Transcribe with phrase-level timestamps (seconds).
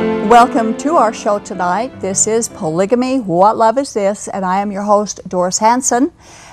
[0.00, 2.00] Welcome to our show tonight.
[2.00, 4.28] This is Polygamy What Love Is This?
[4.28, 6.10] And I am your host, Doris Hanson.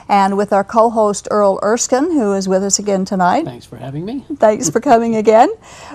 [0.09, 3.45] And with our co host, Earl Erskine, who is with us again tonight.
[3.45, 4.25] Thanks for having me.
[4.35, 5.49] Thanks for coming again.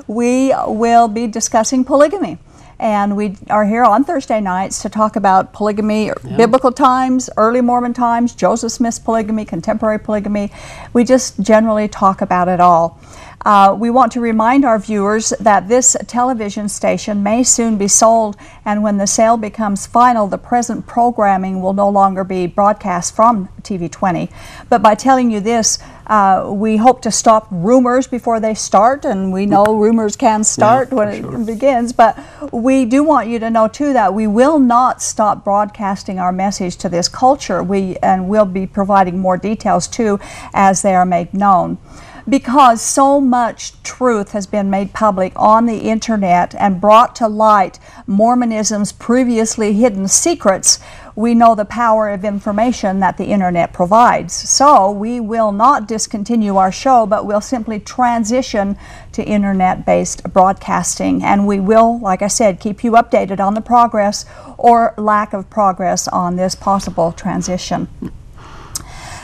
[0.07, 2.39] We will be discussing polygamy.
[2.79, 6.37] And we are here on Thursday nights to talk about polygamy, yeah.
[6.37, 10.51] biblical times, early Mormon times, Joseph Smith's polygamy, contemporary polygamy.
[10.93, 12.99] We just generally talk about it all.
[13.45, 18.37] Uh, we want to remind our viewers that this television station may soon be sold,
[18.65, 23.49] and when the sale becomes final, the present programming will no longer be broadcast from
[23.63, 24.31] TV20.
[24.69, 29.33] But by telling you this, uh, we hope to stop rumors before they start, and
[29.33, 31.45] we know rumors can start yeah, when it sure.
[31.45, 31.93] begins.
[31.93, 32.19] But
[32.53, 36.77] we do want you to know too that we will not stop broadcasting our message
[36.77, 37.63] to this culture.
[37.63, 40.21] We and we'll be providing more details too
[40.55, 41.79] as they are made known
[42.29, 47.79] because so much truth has been made public on the internet and brought to light
[48.07, 50.79] Mormonism's previously hidden secrets,
[51.15, 54.33] we know the power of information that the internet provides.
[54.33, 58.79] So we will not discontinue our show, but we'll simply transition
[59.13, 61.23] to internet based broadcasting.
[61.23, 64.25] And we will, like I said, keep you updated on the progress
[64.57, 67.89] or lack of progress on this possible transition.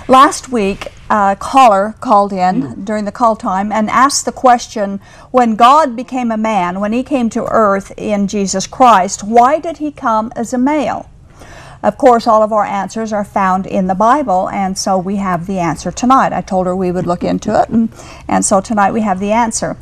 [0.09, 2.85] Last week, a caller called in mm.
[2.85, 7.03] during the call time and asked the question when God became a man, when he
[7.03, 11.09] came to earth in Jesus Christ, why did he come as a male?
[11.83, 15.47] Of course, all of our answers are found in the Bible, and so we have
[15.47, 16.33] the answer tonight.
[16.33, 17.89] I told her we would look into it, and,
[18.27, 19.77] and so tonight we have the answer.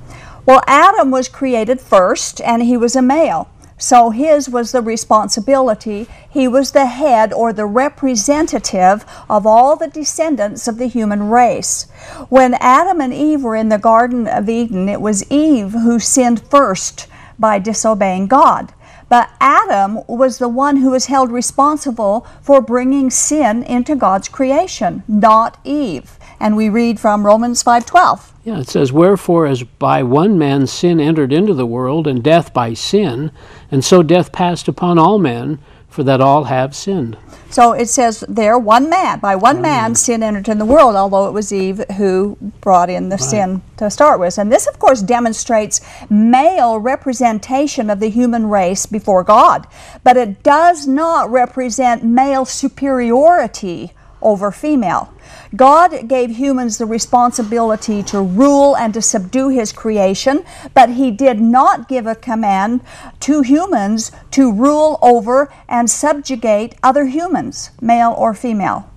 [0.44, 3.50] Well, Adam was created first, and he was a male.
[3.78, 6.08] So his was the responsibility.
[6.30, 11.84] He was the head or the representative of all the descendants of the human race.
[12.30, 16.40] When Adam and Eve were in the Garden of Eden, it was Eve who sinned
[16.40, 17.06] first
[17.38, 18.72] by disobeying God.
[19.08, 25.04] But Adam was the one who was held responsible for bringing sin into God's creation,
[25.06, 26.18] not Eve.
[26.40, 28.32] And we read from Romans 5:12.
[28.46, 32.54] Yeah, it says, Wherefore, as by one man sin entered into the world, and death
[32.54, 33.32] by sin,
[33.72, 35.58] and so death passed upon all men,
[35.88, 37.18] for that all have sinned.
[37.50, 39.62] So it says there, one man, by one mm.
[39.62, 43.20] man, sin entered in the world, although it was Eve who brought in the right.
[43.20, 44.38] sin to start with.
[44.38, 49.66] And this, of course, demonstrates male representation of the human race before God.
[50.04, 53.90] But it does not represent male superiority
[54.26, 55.14] over female.
[55.54, 60.44] God gave humans the responsibility to rule and to subdue his creation,
[60.74, 62.80] but he did not give a command
[63.20, 68.90] to humans to rule over and subjugate other humans, male or female.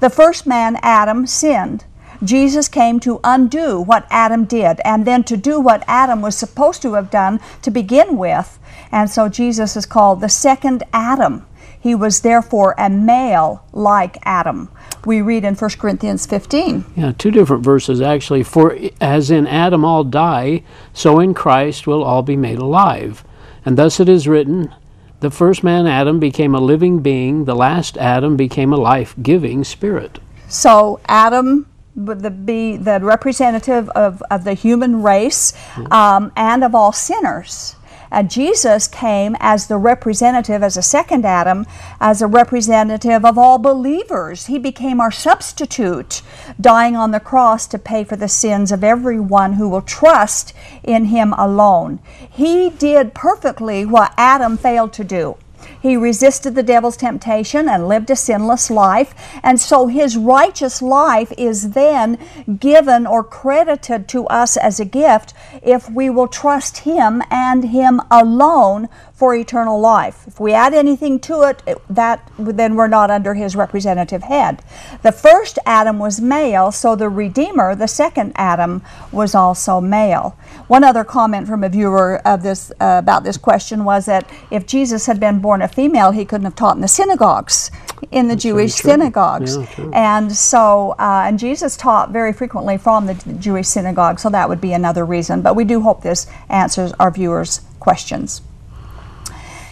[0.00, 1.84] The first man, Adam, sinned.
[2.24, 6.82] Jesus came to undo what Adam did and then to do what Adam was supposed
[6.82, 8.58] to have done to begin with.
[8.90, 11.46] And so Jesus is called the second Adam.
[11.80, 14.68] He was therefore a male like Adam.
[15.06, 16.84] We read in 1 Corinthians 15.
[16.94, 18.42] Yeah, two different verses actually.
[18.42, 23.24] For as in Adam all die, so in Christ will all be made alive.
[23.64, 24.74] And thus it is written,
[25.20, 30.18] the first man Adam became a living being, the last Adam became a life-giving spirit.
[30.48, 35.92] So Adam would the, be the representative of, of the human race mm-hmm.
[35.92, 37.76] um, and of all sinners.
[38.10, 41.66] And Jesus came as the representative, as a second Adam,
[42.00, 44.46] as a representative of all believers.
[44.46, 46.22] He became our substitute,
[46.60, 51.06] dying on the cross to pay for the sins of everyone who will trust in
[51.06, 52.00] him alone.
[52.28, 55.36] He did perfectly what Adam failed to do.
[55.80, 59.14] He resisted the devil's temptation and lived a sinless life.
[59.42, 62.18] And so his righteous life is then
[62.58, 65.32] given or credited to us as a gift
[65.62, 68.88] if we will trust him and him alone
[69.20, 70.24] for eternal life.
[70.26, 74.62] If we add anything to it, that then we're not under his representative head.
[75.02, 78.82] The first Adam was male, so the Redeemer, the second Adam,
[79.12, 80.38] was also male.
[80.68, 84.66] One other comment from a viewer of this uh, about this question was that if
[84.66, 87.70] Jesus had been born a female, he couldn't have taught in the synagogues,
[88.10, 89.58] in the That's Jewish synagogues.
[89.58, 94.48] Yeah, and so, uh, and Jesus taught very frequently from the Jewish synagogue, so that
[94.48, 95.42] would be another reason.
[95.42, 98.40] But we do hope this answers our viewers' questions.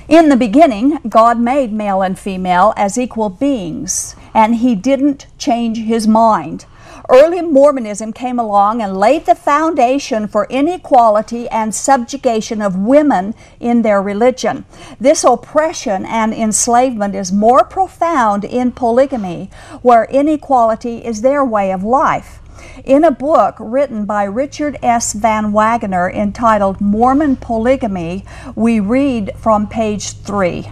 [0.08, 5.80] In the beginning, God made male and female as equal beings, and He didn't change
[5.80, 6.64] His mind.
[7.10, 13.82] Early Mormonism came along and laid the foundation for inequality and subjugation of women in
[13.82, 14.64] their religion.
[14.98, 19.50] This oppression and enslavement is more profound in polygamy,
[19.82, 22.40] where inequality is their way of life.
[22.84, 25.12] In a book written by Richard S.
[25.12, 30.70] Van Wagoner entitled Mormon Polygamy, we read from page 3.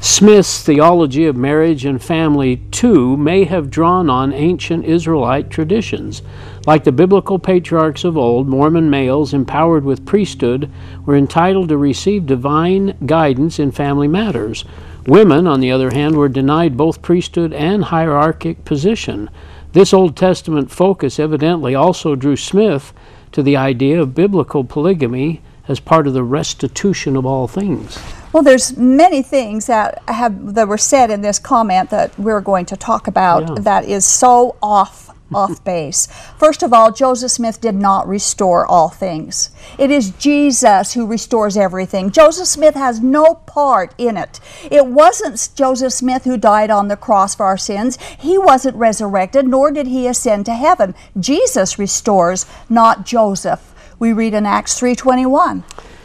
[0.00, 6.22] Smith's theology of marriage and family, too, may have drawn on ancient Israelite traditions.
[6.66, 10.70] Like the biblical patriarchs of old, Mormon males empowered with priesthood
[11.04, 14.64] were entitled to receive divine guidance in family matters.
[15.06, 19.30] Women, on the other hand, were denied both priesthood and hierarchic position.
[19.76, 22.94] This Old Testament focus evidently also drew Smith
[23.30, 27.98] to the idea of biblical polygamy as part of the restitution of all things.
[28.32, 32.64] Well, there's many things that have that were said in this comment that we're going
[32.64, 33.54] to talk about Yeah.
[33.64, 36.06] that is so off off base.
[36.38, 39.50] First of all, Joseph Smith did not restore all things.
[39.78, 42.10] It is Jesus who restores everything.
[42.10, 44.40] Joseph Smith has no part in it.
[44.70, 47.98] It wasn't Joseph Smith who died on the cross for our sins.
[48.18, 50.94] He wasn't resurrected, nor did he ascend to heaven.
[51.18, 53.74] Jesus restores, not Joseph.
[53.98, 55.64] We read in Acts 3:21.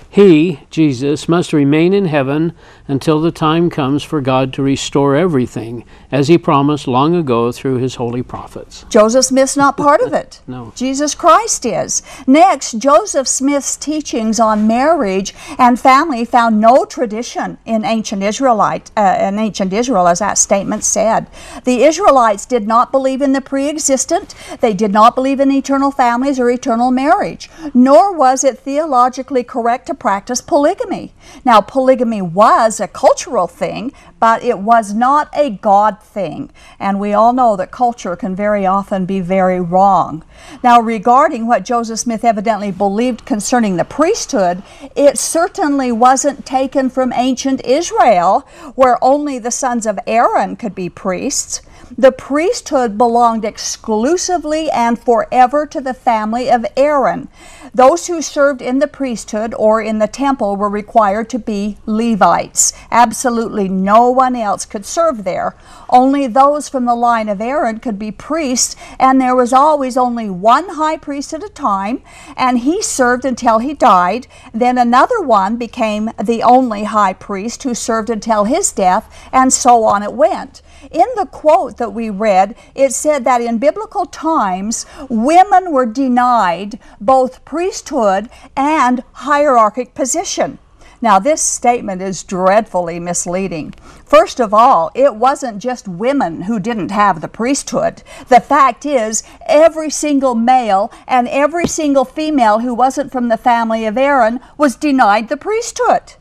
[0.10, 2.52] He, Jesus, must remain in heaven
[2.92, 7.78] until the time comes for God to restore everything, as he promised long ago through
[7.78, 8.84] his holy prophets.
[8.90, 10.42] Joseph Smith's not part of it.
[10.52, 10.74] No.
[10.76, 12.04] Jesus Christ is.
[12.28, 19.16] Next, Joseph Smith's teachings on marriage and family found no tradition in ancient Israelite, uh,
[19.22, 21.28] in ancient Israel, as that statement said.
[21.64, 24.36] The Israelites did not believe in the pre-existent.
[24.60, 27.50] They did not believe in eternal families or eternal marriage.
[27.74, 31.14] Nor was it theologically correct to practice polygamy.
[31.46, 36.52] Now, polygamy was a cultural thing, but it was not a God thing.
[36.80, 40.24] And we all know that culture can very often be very wrong.
[40.64, 44.62] Now, regarding what Joseph Smith evidently believed concerning the priesthood,
[44.96, 50.88] it certainly wasn't taken from ancient Israel, where only the sons of Aaron could be
[50.88, 51.64] priests.
[51.98, 57.28] The priesthood belonged exclusively and forever to the family of Aaron.
[57.74, 62.74] Those who served in the priesthood or in the temple were required to be Levites.
[62.92, 65.56] Absolutely no one else could serve there.
[65.90, 70.30] Only those from the line of Aaron could be priests, and there was always only
[70.30, 72.02] one high priest at a time,
[72.36, 74.28] and he served until he died.
[74.54, 79.84] Then another one became the only high priest who served until his death, and so
[79.84, 80.62] on it went.
[80.90, 86.80] In the quote that we read, it said that in biblical times, women were denied
[87.00, 90.58] both priesthood and hierarchic position.
[91.04, 93.74] Now, this statement is dreadfully misleading.
[94.06, 98.04] First of all, it wasn't just women who didn't have the priesthood.
[98.28, 103.86] The fact is, every single male and every single female who wasn't from the family
[103.86, 106.14] of Aaron was denied the priesthood.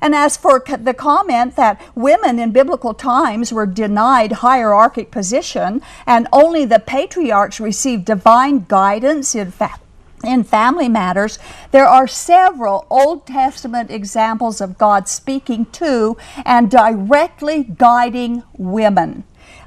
[0.00, 6.28] And as for the comment that women in biblical times were denied hierarchic position and
[6.32, 9.80] only the patriarchs received divine guidance in fact
[10.24, 11.38] in family matters,
[11.70, 19.24] there are several Old Testament examples of God speaking to and directly guiding women.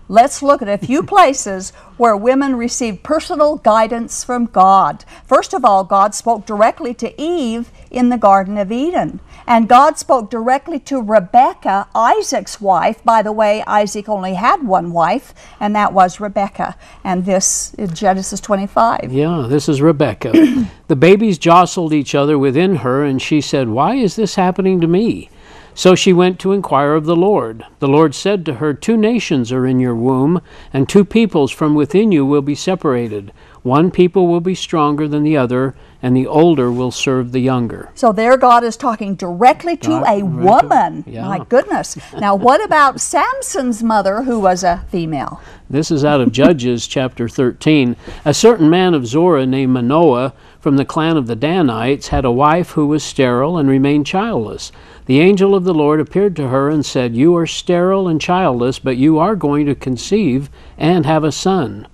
[0.07, 5.05] Let's look at a few places where women received personal guidance from God.
[5.25, 9.21] First of all, God spoke directly to Eve in the Garden of Eden.
[9.47, 13.03] And God spoke directly to Rebekah, Isaac's wife.
[13.03, 16.75] By the way, Isaac only had one wife, and that was Rebekah.
[17.03, 19.11] And this is Genesis 25.
[19.11, 20.67] Yeah, this is Rebekah.
[20.87, 24.87] the babies jostled each other within her, and she said, Why is this happening to
[24.87, 25.29] me?
[25.73, 27.65] So she went to inquire of the Lord.
[27.79, 30.41] The Lord said to her, Two nations are in your womb,
[30.73, 33.31] and two peoples from within you will be separated.
[33.63, 37.89] One people will be stronger than the other, and the older will serve the younger.
[37.93, 41.03] So there God is talking directly to God- a woman.
[41.05, 41.27] yeah.
[41.27, 41.95] My goodness.
[42.19, 45.39] Now, what about Samson's mother, who was a female?
[45.69, 47.95] This is out of Judges chapter 13.
[48.25, 52.31] A certain man of Zorah named Manoah from the clan of the Danites had a
[52.31, 54.71] wife who was sterile and remained childless.
[55.05, 58.79] The angel of the Lord appeared to her and said, You are sterile and childless,
[58.79, 60.49] but you are going to conceive
[60.79, 61.87] and have a son.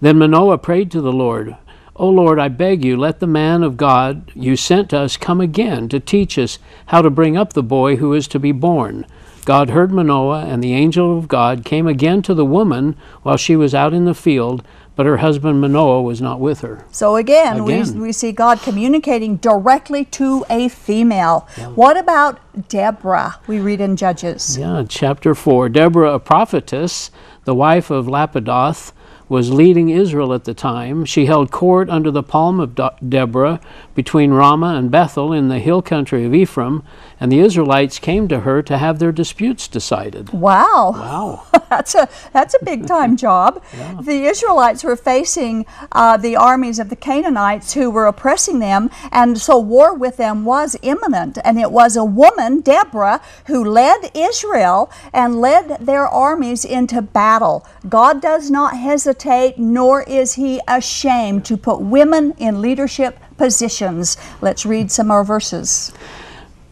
[0.00, 1.56] Then Manoah prayed to the Lord,
[1.98, 5.40] O Lord, I beg you, let the man of God you sent to us come
[5.40, 9.06] again to teach us how to bring up the boy who is to be born.
[9.46, 13.56] God heard Manoah, and the angel of God came again to the woman while she
[13.56, 14.62] was out in the field,
[14.94, 16.84] but her husband Manoah was not with her.
[16.90, 17.94] So again, Again.
[17.94, 21.48] We, we see God communicating directly to a female.
[21.74, 23.38] What about Deborah?
[23.46, 24.58] We read in Judges.
[24.58, 25.68] Yeah, chapter 4.
[25.70, 27.10] Deborah, a prophetess,
[27.44, 28.92] the wife of Lapidoth,
[29.28, 31.04] was leading Israel at the time.
[31.04, 32.78] She held court under the palm of
[33.08, 33.60] Deborah
[33.94, 36.82] between Ramah and Bethel in the hill country of Ephraim,
[37.18, 40.30] and the Israelites came to her to have their disputes decided.
[40.30, 40.92] Wow.
[40.94, 41.46] Wow.
[41.70, 43.62] that's a that's a big time job.
[44.00, 49.40] The Israelites were facing uh, the armies of the Canaanites who were oppressing them, and
[49.40, 51.38] so war with them was imminent.
[51.44, 57.66] And it was a woman, Deborah, who led Israel and led their armies into battle.
[57.88, 64.16] God does not hesitate, nor is He ashamed to put women in leadership positions.
[64.40, 65.92] Let's read some more verses.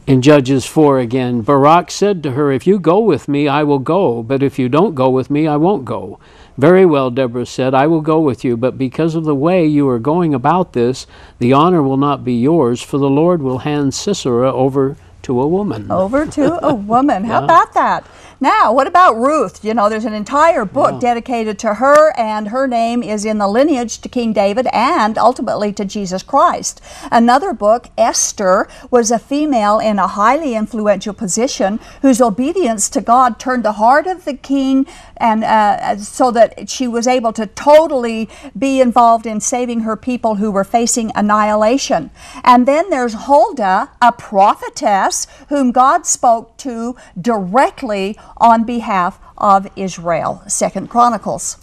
[0.07, 3.79] In Judges 4 again, Barak said to her, If you go with me, I will
[3.79, 6.19] go, but if you don't go with me, I won't go.
[6.59, 9.89] Very well, Deborah said, I will go with you, but because of the way you
[9.89, 11.07] are going about this,
[11.39, 15.49] the honor will not be yours, for the Lord will hand Sisera over to a
[15.49, 15.91] woman.
[15.91, 17.25] Over to a woman.
[17.25, 18.07] How about that?
[18.45, 19.65] Now, what about Ruth?
[19.65, 23.49] You know, there's an entire book dedicated to her, and her name is in the
[23.49, 26.83] lineage to King David and ultimately to Jesus Christ.
[27.11, 33.41] Another book, Esther, was a female in a highly influential position whose obedience to God
[33.41, 34.87] turned the heart of the king,
[35.17, 40.35] and uh, so that she was able to totally be involved in saving her people
[40.35, 42.11] who were facing annihilation.
[42.43, 50.43] And then there's Huldah, a prophetess whom God spoke to directly on behalf of Israel.
[50.47, 51.59] Second Chronicles.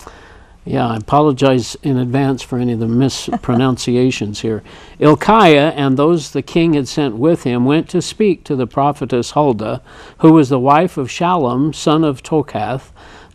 [0.63, 4.61] Yeah, I apologize in advance for any of the mispronunciations here.
[4.99, 9.31] Ilkiah and those the king had sent with him went to speak to the prophetess
[9.31, 9.81] Huldah,
[10.19, 12.91] who was the wife of Shallum, son of Tokhath,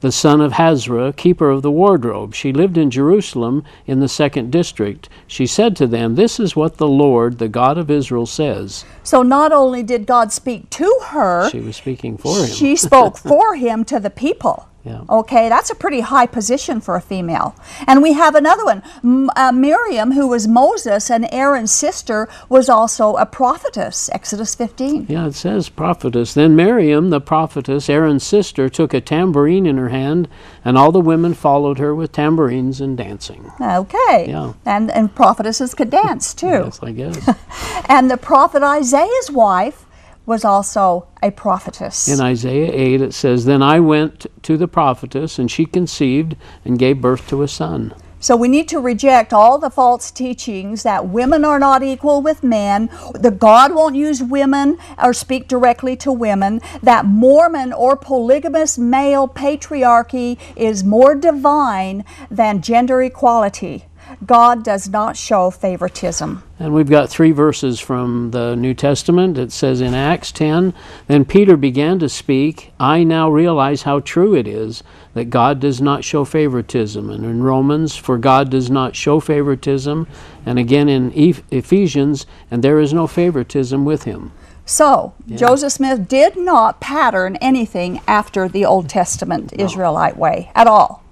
[0.07, 2.33] the son of Hasrah, keeper of the wardrobe.
[2.33, 5.09] She lived in Jerusalem in the second district.
[5.27, 8.85] She said to them, This is what the Lord, the God of Israel, says.
[9.03, 12.47] So not only did God speak to her, She was speaking for him.
[12.47, 14.69] she spoke for him to the people.
[14.87, 15.01] Yeah.
[15.11, 17.57] Okay, that's a pretty high position for a female.
[17.89, 18.85] And we have another one.
[19.03, 24.09] M- uh, Miriam, who was Moses and Aaron's sister, was also a prophetess.
[24.13, 25.07] Exodus 15.
[25.09, 26.35] Yeah, it says prophetess.
[26.35, 30.29] Then Miriam, the prophetess, Aaron's sister, took a tambourine in her hand,
[30.65, 33.51] and all the women followed her with tambourines and dancing.
[33.61, 34.27] Okay.
[34.29, 34.53] Yeah.
[34.65, 36.47] And, and prophetesses could dance too.
[36.47, 37.29] Yes, I guess.
[37.89, 39.86] And the prophet Isaiah's wife
[40.27, 42.09] was also a prophetess.
[42.09, 46.79] In Isaiah 8, it says, Then I went to the prophetess, and she conceived and
[46.79, 47.95] gave birth to a son.
[48.19, 52.43] So we need to reject all the false teachings that women are not equal with
[52.43, 58.79] men, that God won't use women or speak directly to women, that Mormon or polygamous
[58.79, 63.85] male patriarchy is more divine than gender equality.
[64.25, 66.43] God does not show favoritism.
[66.59, 69.37] And we've got three verses from the New Testament.
[69.37, 70.73] It says in Acts 10
[71.07, 72.73] Then Peter began to speak.
[72.81, 74.83] I now realize how true it is
[75.15, 77.11] that God does not show favoritism.
[77.11, 80.07] And in Romans, for God does not show favoritism.
[80.45, 84.33] And again in Ephesians, and there is no favoritism with him.
[84.69, 91.06] So, Joseph Smith did not pattern anything after the Old Testament Israelite way at all.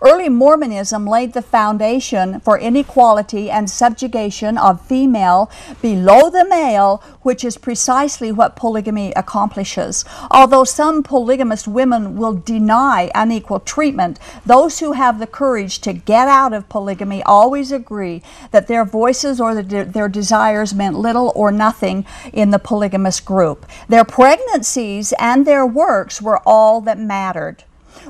[0.00, 5.50] Early Mormonism laid the foundation for inequality and subjugation of female
[5.82, 10.04] below the male, which is precisely what polygamy accomplishes.
[10.30, 16.28] Although some polygamous women will deny unequal treatment, those who have the courage to get
[16.28, 21.52] out of polygamy always agree that their voices or the, their desires meant little or
[21.52, 23.66] nothing in the polygamous group.
[23.88, 27.64] Their pregnancies and their works were all that mattered.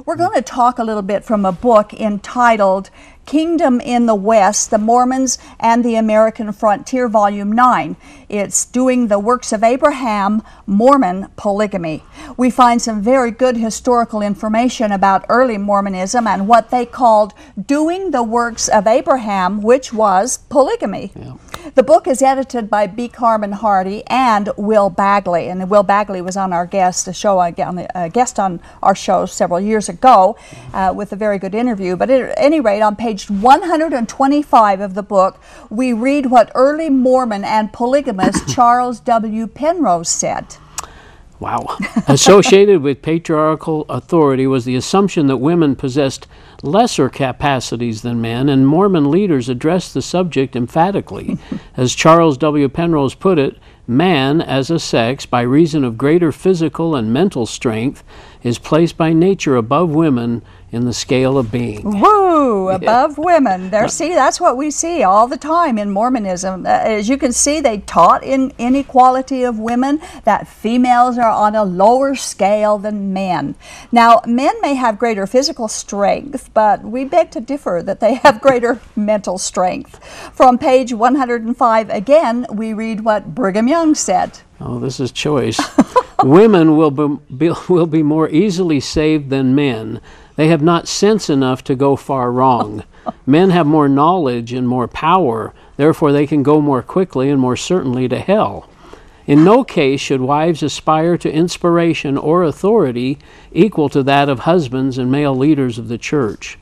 [0.04, 2.90] We're going to talk a little bit from a book entitled
[3.26, 7.96] Kingdom in the West The Mormons and the American Frontier, Volume 9.
[8.28, 12.02] It's Doing the Works of Abraham, Mormon Polygamy.
[12.36, 17.32] We find some very good historical information about early Mormonism and what they called
[17.66, 21.12] doing the works of Abraham, which was polygamy.
[21.74, 23.08] The book is edited by B.
[23.08, 27.76] Carmon Hardy and Will Bagley, and Will Bagley was on our guest, a show on
[27.76, 30.36] the- a guest on our show several years ago,
[30.74, 31.96] uh, with a very good interview.
[31.96, 35.40] But at any rate, on page 125 of the book,
[35.70, 39.46] we read what early Mormon and polygamist Charles W.
[39.46, 40.56] Penrose said.
[41.40, 41.76] Wow.
[42.08, 46.26] Associated with patriarchal authority was the assumption that women possessed
[46.62, 51.38] lesser capacities than men, and Mormon leaders addressed the subject emphatically.
[51.76, 52.68] As Charles W.
[52.68, 58.02] Penrose put it, man, as a sex, by reason of greater physical and mental strength,
[58.44, 62.00] is placed by nature above women in the scale of being.
[62.00, 62.34] Woo!
[62.68, 63.70] above women.
[63.70, 66.66] There, see, that's what we see all the time in Mormonism.
[66.66, 71.54] Uh, as you can see, they taught in inequality of women that females are on
[71.54, 73.54] a lower scale than men.
[73.92, 78.40] Now, men may have greater physical strength, but we beg to differ that they have
[78.40, 80.04] greater mental strength.
[80.32, 84.40] From page 105 again, we read what Brigham Young said.
[84.60, 85.60] Oh, this is choice.
[86.22, 90.00] Women will be, be, will be more easily saved than men.
[90.36, 92.84] They have not sense enough to go far wrong.
[93.26, 97.56] Men have more knowledge and more power, therefore, they can go more quickly and more
[97.56, 98.68] certainly to hell.
[99.26, 103.18] In no case should wives aspire to inspiration or authority
[103.52, 106.58] equal to that of husbands and male leaders of the church.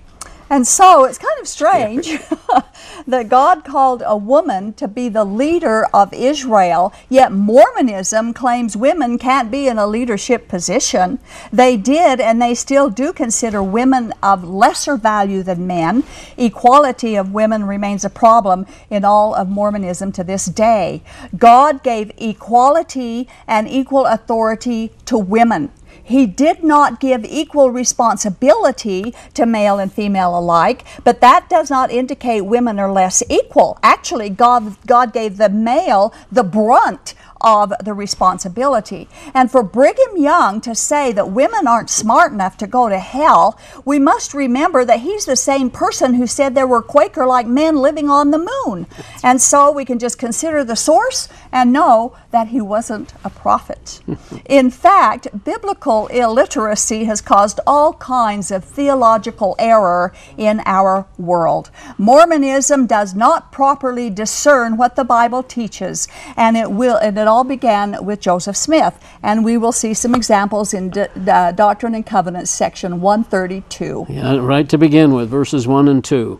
[0.52, 2.18] And so it's kind of strange
[3.06, 9.16] that God called a woman to be the leader of Israel, yet Mormonism claims women
[9.16, 11.21] can't be in a leadership position.
[11.50, 16.04] They did and they still do consider women of lesser value than men.
[16.37, 21.02] Equality of women remains a problem in all of Mormonism to this day.
[21.38, 25.73] God gave equality and equal authority to women.
[26.04, 31.90] He did not give equal responsibility to male and female alike, but that does not
[31.90, 33.78] indicate women are less equal.
[33.82, 39.08] Actually, God, God gave the male the brunt of the responsibility.
[39.34, 43.58] And for Brigham Young to say that women aren't smart enough to go to hell,
[43.84, 47.76] we must remember that he's the same person who said there were Quaker like men
[47.76, 48.87] living on the moon.
[49.22, 54.00] And so we can just consider the source and know that he wasn't a prophet.
[54.46, 61.70] In fact, biblical illiteracy has caused all kinds of theological error in our world.
[61.99, 67.45] Mormonism does not properly discern what the Bible teaches, and it will and it all
[67.45, 71.25] began with Joseph Smith, and we will see some examples in D- D-
[71.65, 74.07] Doctrine and Covenants section 132.
[74.11, 76.39] Yeah, right to begin with verses 1 and 2.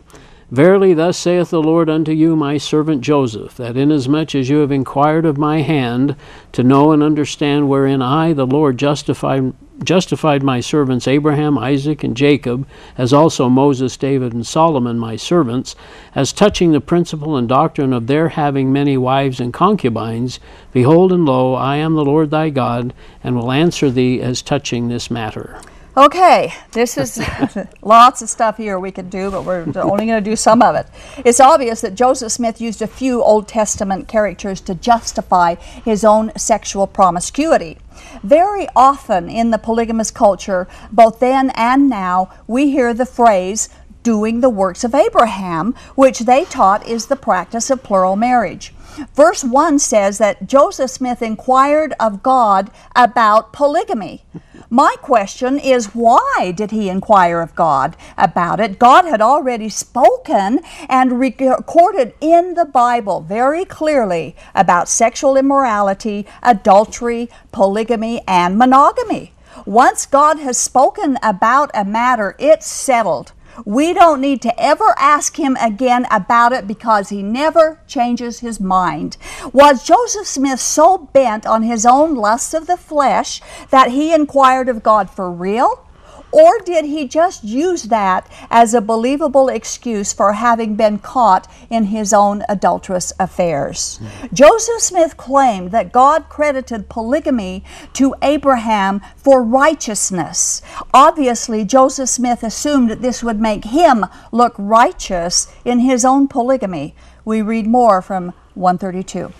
[0.51, 4.71] Verily, thus saith the Lord unto you, my servant Joseph, that inasmuch as you have
[4.71, 6.15] inquired of my hand,
[6.51, 12.15] to know and understand wherein I, the Lord, justified, justified my servants Abraham, Isaac, and
[12.15, 15.75] Jacob, as also Moses, David, and Solomon, my servants,
[16.13, 20.39] as touching the principle and doctrine of their having many wives and concubines,
[20.71, 24.87] behold, and lo, I am the Lord thy God, and will answer thee as touching
[24.87, 25.59] this matter.
[25.95, 27.21] Okay, this is
[27.83, 30.75] lots of stuff here we could do, but we're only going to do some of
[30.75, 30.87] it.
[31.23, 36.31] It's obvious that Joseph Smith used a few Old Testament characters to justify his own
[36.35, 37.77] sexual promiscuity.
[38.23, 43.69] Very often in the polygamous culture, both then and now, we hear the phrase,
[44.01, 48.73] doing the works of Abraham, which they taught is the practice of plural marriage.
[49.15, 54.23] Verse 1 says that Joseph Smith inquired of God about polygamy.
[54.69, 58.79] My question is why did he inquire of God about it?
[58.79, 67.29] God had already spoken and recorded in the Bible very clearly about sexual immorality, adultery,
[67.51, 69.33] polygamy, and monogamy.
[69.65, 73.31] Once God has spoken about a matter, it's settled.
[73.65, 78.59] We don't need to ever ask him again about it because he never changes his
[78.59, 79.17] mind.
[79.51, 84.69] Was Joseph Smith so bent on his own lusts of the flesh that he inquired
[84.69, 85.85] of God for real?
[86.33, 91.85] Or did he just use that as a believable excuse for having been caught in
[91.85, 93.99] his own adulterous affairs?
[94.01, 94.33] Mm-hmm.
[94.33, 100.63] Joseph Smith claimed that God credited polygamy to Abraham for righteousness.
[100.91, 106.95] Obviously, Joseph Smith assumed that this would make him look righteous in his own polygamy.
[107.25, 109.31] We read more from 132.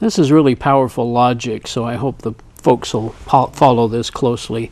[0.00, 4.70] This is really powerful logic, so I hope the folks will follow this closely.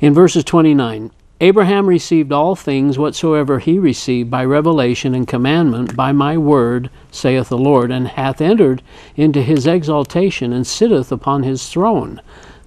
[0.00, 6.12] In verses 29, Abraham received all things whatsoever he received by revelation and commandment by
[6.12, 8.80] my word, saith the Lord, and hath entered
[9.16, 12.20] into his exaltation and sitteth upon his throne.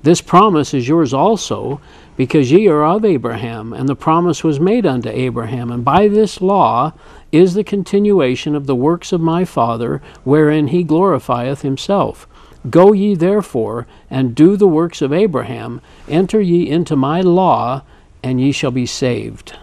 [0.04, 1.80] This promise is yours also,
[2.18, 5.72] because ye are of Abraham, and the promise was made unto Abraham.
[5.72, 6.92] And by this law
[7.32, 12.28] is the continuation of the works of my Father, wherein he glorifieth himself.
[12.70, 17.84] Go ye therefore, and do the works of Abraham, enter ye into my law,
[18.24, 19.58] and ye shall be saved.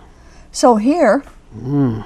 [0.51, 1.23] So here,
[1.57, 2.05] mm.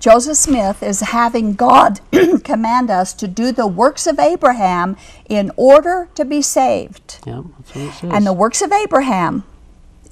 [0.00, 2.00] Joseph Smith is having God
[2.44, 4.96] command us to do the works of Abraham
[5.28, 7.18] in order to be saved.
[7.26, 8.10] Yeah, that's what it says.
[8.10, 9.44] And the works of Abraham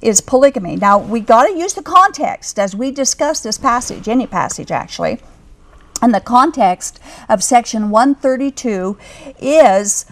[0.02, 0.76] is polygamy.
[0.76, 5.20] Now, we got to use the context as we discuss this passage, any passage actually.
[6.00, 8.96] And the context of section 132
[9.40, 10.06] is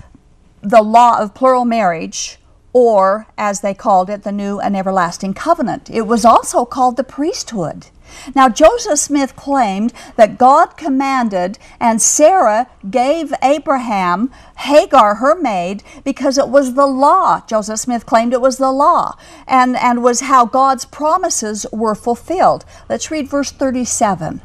[0.66, 2.38] the law of plural marriage
[2.72, 5.88] or as they called it, the new and everlasting covenant.
[5.88, 7.87] It was also called the priesthood.
[8.35, 16.37] Now, Joseph Smith claimed that God commanded and Sarah gave Abraham Hagar, her maid, because
[16.37, 17.42] it was the law.
[17.46, 22.64] Joseph Smith claimed it was the law and, and was how God's promises were fulfilled.
[22.88, 24.42] Let's read verse 37.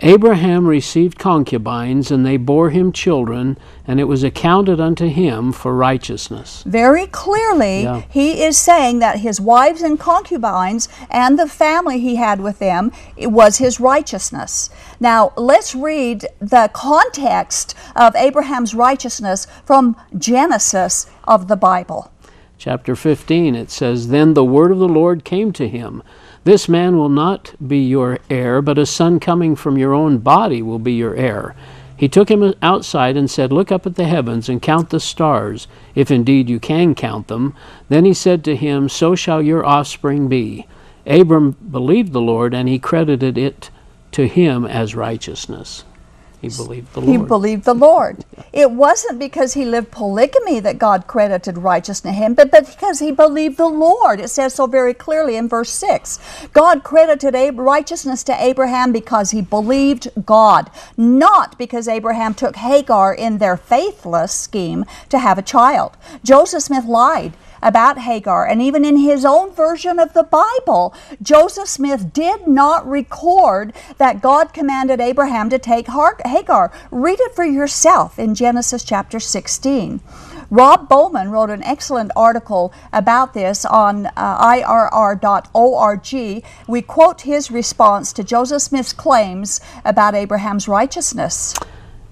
[0.00, 5.74] Abraham received concubines, and they bore him children, and it was accounted unto him for
[5.74, 6.64] righteousness.
[6.66, 8.02] Very clearly, Yeah.
[8.10, 12.90] he is saying that his wives and concubines and the family he had with them
[13.16, 14.68] it was his righteousness.
[14.98, 22.10] Now, let's read the context of Abraham's righteousness from Genesis of the Bible.
[22.58, 26.02] Chapter 15, it says, Then the word of the Lord came to him
[26.44, 30.60] This man will not be your heir, but a son coming from your own body
[30.60, 31.54] will be your heir.
[31.96, 35.66] He took him outside and said, Look up at the heavens and count the stars,
[35.94, 37.54] if indeed you can count them.
[37.88, 40.66] Then he said to him, So shall your offspring be.
[41.06, 43.70] Abram believed the Lord, and he credited it
[44.12, 45.84] to him as righteousness.
[46.50, 47.20] He believed the Lord.
[47.20, 48.24] He believed the Lord.
[48.52, 53.00] It wasn't because he lived polygamy that God credited righteousness to him, but but because
[53.00, 54.20] he believed the Lord.
[54.20, 56.18] It says so very clearly in verse 6.
[56.52, 63.14] God credited Ab- righteousness to Abraham because he believed God, not because Abraham took Hagar
[63.14, 65.96] in their faithless scheme to have a child.
[66.24, 71.68] Joseph Smith lied about Hagar, and even in his own version of the Bible, Joseph
[71.68, 76.70] Smith did not record that God commanded Abraham to take Hagar.
[76.90, 80.00] Read it for yourself in Genesis chapter 16.
[80.50, 86.44] Rob Bowman wrote an excellent article about this on uh, irr.org.
[86.68, 91.54] We quote his response to Joseph Smith's claims about Abraham's righteousness.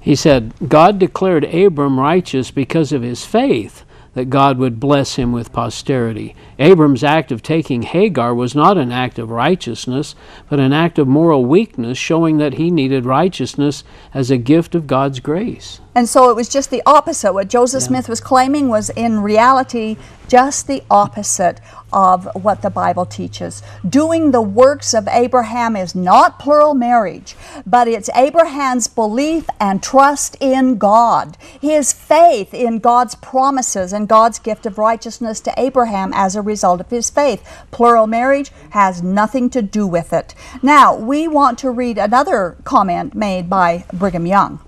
[0.01, 3.85] He said, God declared Abram righteous because of his faith
[4.15, 6.35] that God would bless him with posterity.
[6.59, 10.15] Abram's act of taking Hagar was not an act of righteousness,
[10.49, 14.87] but an act of moral weakness, showing that he needed righteousness as a gift of
[14.87, 15.81] God's grace.
[15.95, 17.33] And so it was just the opposite.
[17.35, 21.61] What Joseph Smith was claiming was in reality just the opposite
[21.93, 23.63] of what the Bible teaches.
[23.87, 30.37] Doing the works of Abraham is not plural marriage, but it's Abraham's belief and trust
[30.41, 36.35] in God, his faith in God's promises and God's gift of righteousness to Abraham as
[36.35, 37.47] a result of his faith.
[37.71, 40.35] Plural marriage has nothing to do with it.
[40.63, 44.61] Now, we want to read another comment made by Brigham Young.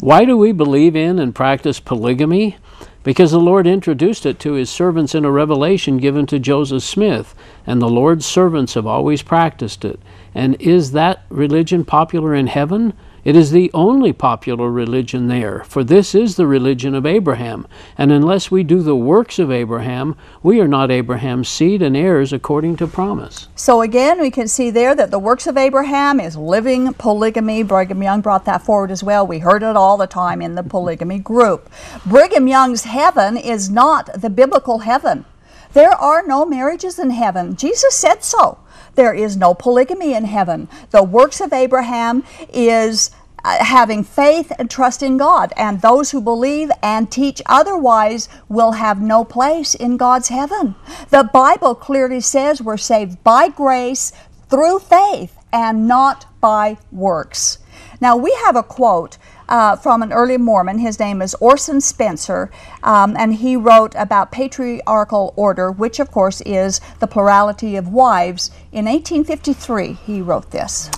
[0.00, 2.56] Why do we believe in and practice polygamy?
[3.04, 7.34] Because the Lord introduced it to his servants in a revelation given to Joseph Smith,
[7.66, 10.00] and the Lord's servants have always practiced it.
[10.34, 12.94] And is that religion popular in heaven?
[13.24, 17.66] It is the only popular religion there, for this is the religion of Abraham.
[17.96, 22.34] And unless we do the works of Abraham, we are not Abraham's seed and heirs
[22.34, 23.48] according to promise.
[23.56, 27.62] So again, we can see there that the works of Abraham is living polygamy.
[27.62, 29.26] Brigham Young brought that forward as well.
[29.26, 31.70] We heard it all the time in the polygamy group.
[32.04, 35.24] Brigham Young's heaven is not the biblical heaven.
[35.72, 37.56] There are no marriages in heaven.
[37.56, 38.58] Jesus said so.
[38.94, 40.68] There is no polygamy in heaven.
[40.90, 43.10] The works of Abraham is
[43.44, 48.72] uh, having faith and trust in God, and those who believe and teach otherwise will
[48.72, 50.74] have no place in God's heaven.
[51.10, 54.12] The Bible clearly says we're saved by grace
[54.48, 57.58] through faith and not by works.
[58.00, 60.78] Now, we have a quote uh, from an early Mormon.
[60.78, 62.50] His name is Orson Spencer,
[62.82, 68.50] um, and he wrote about patriarchal order, which, of course, is the plurality of wives.
[68.72, 70.90] In 1853, he wrote this.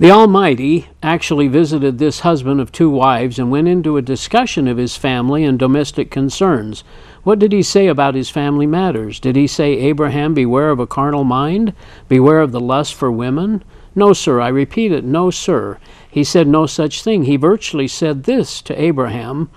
[0.00, 4.78] The Almighty actually visited this husband of two wives and went into a discussion of
[4.78, 6.84] his family and domestic concerns.
[7.22, 9.20] What did he say about his family matters?
[9.20, 11.74] Did he say, Abraham, beware of a carnal mind?
[12.08, 13.62] Beware of the lust for women?
[13.94, 15.78] No, sir, I repeat it, no, sir.
[16.08, 17.24] He said no such thing.
[17.24, 19.50] He virtually said this to Abraham.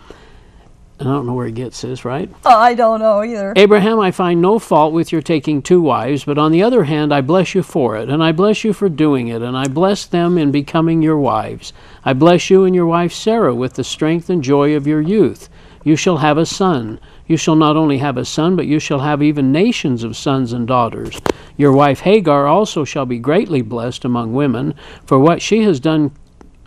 [0.99, 2.29] I don't know where he gets this, right?
[2.45, 3.53] Oh, I don't know either.
[3.55, 7.13] Abraham, I find no fault with your taking two wives, but on the other hand,
[7.13, 10.05] I bless you for it, and I bless you for doing it, and I bless
[10.05, 11.73] them in becoming your wives.
[12.05, 15.49] I bless you and your wife Sarah with the strength and joy of your youth.
[15.83, 16.99] You shall have a son.
[17.27, 20.51] You shall not only have a son, but you shall have even nations of sons
[20.53, 21.19] and daughters.
[21.55, 26.11] Your wife Hagar also shall be greatly blessed among women, for what she has done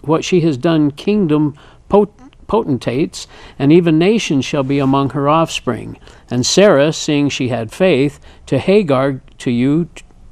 [0.03, 1.55] what she has done kingdom
[1.89, 2.13] pot-
[2.47, 3.27] potentates,
[3.59, 5.99] and even nations shall be among her offspring.
[6.31, 9.89] And Sarah, seeing she had faith, to Hagar to you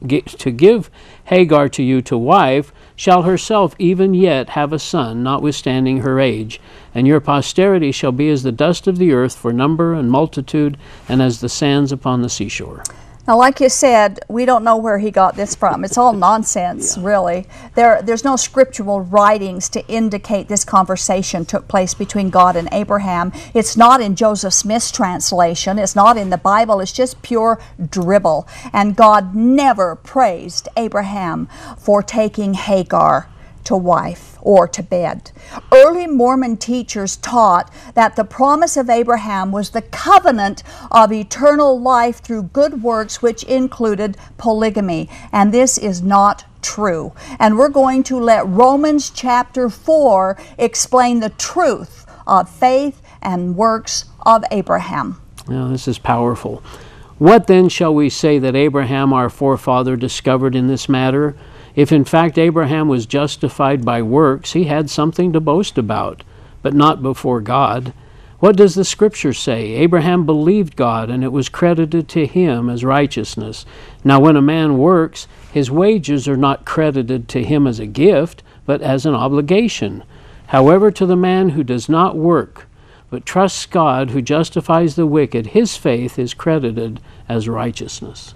[0.07, 0.91] to give
[1.25, 6.61] Hagar to you to wife, shall herself even yet have a son, notwithstanding her age.
[6.95, 10.77] And your posterity shall be as the dust of the earth for number and multitude,
[11.09, 12.83] and as the sands upon the seashore.
[13.27, 15.83] Now, like you said, we don't know where he got this from.
[15.83, 17.05] It's all nonsense, yeah.
[17.05, 17.47] really.
[17.75, 23.33] There, there's no scriptural writings to indicate this conversation took place between God and Abraham.
[23.55, 25.79] It's not in Joseph Smith's translation.
[25.79, 26.81] It's not in the Bible.
[26.81, 27.59] It's just pure
[27.91, 28.47] dribble.
[28.75, 31.47] And God never praised Abraham
[31.79, 33.29] for taking Hagar
[33.65, 35.33] to wife or to bed.
[35.73, 42.19] Early Mormon teachers taught that the promise of Abraham was the covenant of eternal life
[42.19, 45.09] through good works, which included polygamy.
[45.33, 47.13] And this is not true.
[47.39, 54.05] And we're going to let Romans chapter 4 explain the truth of faith and works
[54.25, 55.21] of Abraham.
[55.49, 56.63] Now, this is powerful.
[57.19, 61.37] What then shall we say that Abraham, our forefather, discovered in this matter?
[61.77, 66.23] If in fact Abraham was justified by works, he had something to boast about,
[66.63, 67.93] but not before God.
[68.39, 69.73] What does the Scripture say?
[69.73, 73.65] Abraham believed God, and it was credited to him as righteousness.
[74.05, 78.43] Now, when a man works, his wages are not credited to him as a gift,
[78.67, 80.05] but as an obligation.
[80.49, 82.67] However, to the man who does not work,
[83.09, 88.35] but trusts God who justifies the wicked, his faith is credited as righteousness.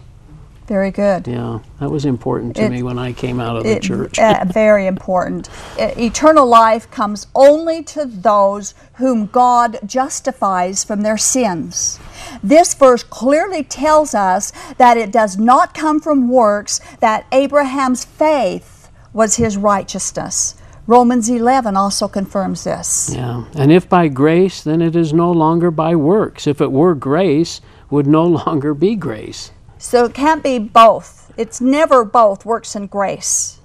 [0.68, 1.26] Very good.
[1.26, 4.18] Yeah, that was important to it, me when I came out of the it, church.
[4.18, 5.48] uh, very important.
[5.78, 11.98] Eternal life comes only to those whom God justifies from their sins.
[12.42, 18.90] This verse clearly tells us that it does not come from works, that Abraham's faith
[19.14, 20.54] was his righteousness.
[20.86, 23.10] Romans 11 also confirms this.
[23.14, 26.46] Yeah, and if by grace, then it is no longer by works.
[26.46, 29.50] If it were grace, would no longer be grace.
[29.78, 31.32] So it can't be both.
[31.36, 33.60] It's never both works and grace.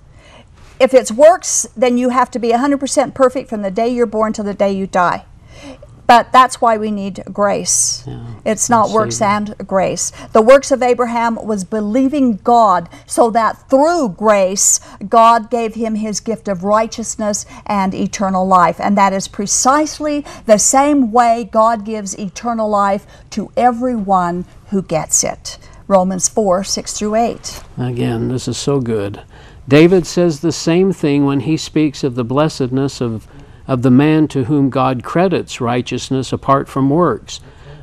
[0.79, 4.33] If it's works, then you have to be 100% perfect from the day you're born
[4.33, 5.25] to the day you die.
[6.05, 8.03] But that's why we need grace.
[8.05, 10.11] Yeah, it's not works and grace.
[10.33, 16.19] The works of Abraham was believing God so that through grace, God gave him his
[16.19, 18.81] gift of righteousness and eternal life.
[18.81, 25.23] And that is precisely the same way God gives eternal life to everyone who gets
[25.23, 25.57] it.
[25.87, 27.63] Romans 4 6 through 8.
[27.77, 29.21] Again, this is so good.
[29.67, 33.27] David says the same thing when he speaks of the blessedness of,
[33.67, 37.39] of the man to whom God credits righteousness apart from works.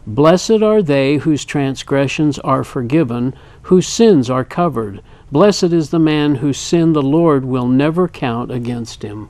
[0.07, 5.03] Blessed are they whose transgressions are forgiven, whose sins are covered.
[5.31, 9.29] Blessed is the man whose sin the Lord will never count against him.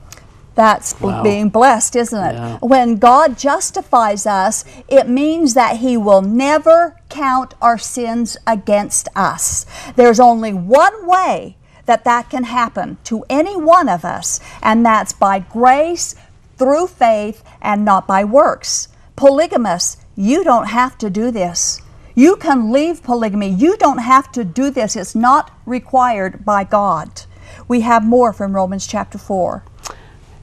[0.53, 1.23] That's wow.
[1.23, 2.33] being blessed, isn't it?
[2.33, 2.57] Yeah.
[2.59, 9.65] When God justifies us, it means that He will never count our sins against us.
[9.95, 15.13] There's only one way that that can happen to any one of us, and that's
[15.13, 16.15] by grace
[16.57, 18.89] through faith and not by works.
[19.15, 21.81] Polygamists, you don't have to do this.
[22.13, 23.49] You can leave polygamy.
[23.49, 24.95] You don't have to do this.
[24.95, 27.23] It's not required by God.
[27.67, 29.63] We have more from Romans chapter 4.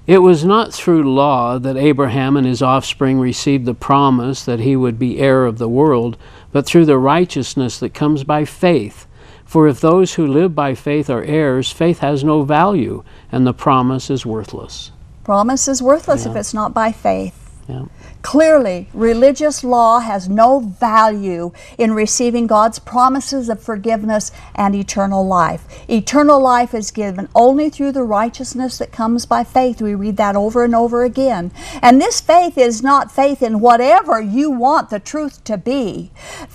[0.08, 4.74] It was not through law that Abraham and his offspring received the promise that he
[4.74, 6.16] would be heir of the world,
[6.50, 9.06] but through the righteousness that comes by faith.
[9.44, 13.52] For if those who live by faith are heirs, faith has no value, and the
[13.52, 14.92] promise is worthless.
[15.24, 16.30] Promise is worthless yeah.
[16.30, 17.60] if it's not by faith.
[17.68, 17.84] Yeah.
[18.22, 25.64] Clearly, religious law has no value in receiving God's promises of forgiveness and eternal life.
[25.88, 29.80] Eternal life is given only through the righteousness that comes by faith.
[29.80, 31.52] We read that over and over again.
[31.80, 36.10] And this faith is not faith in whatever you want the truth to be.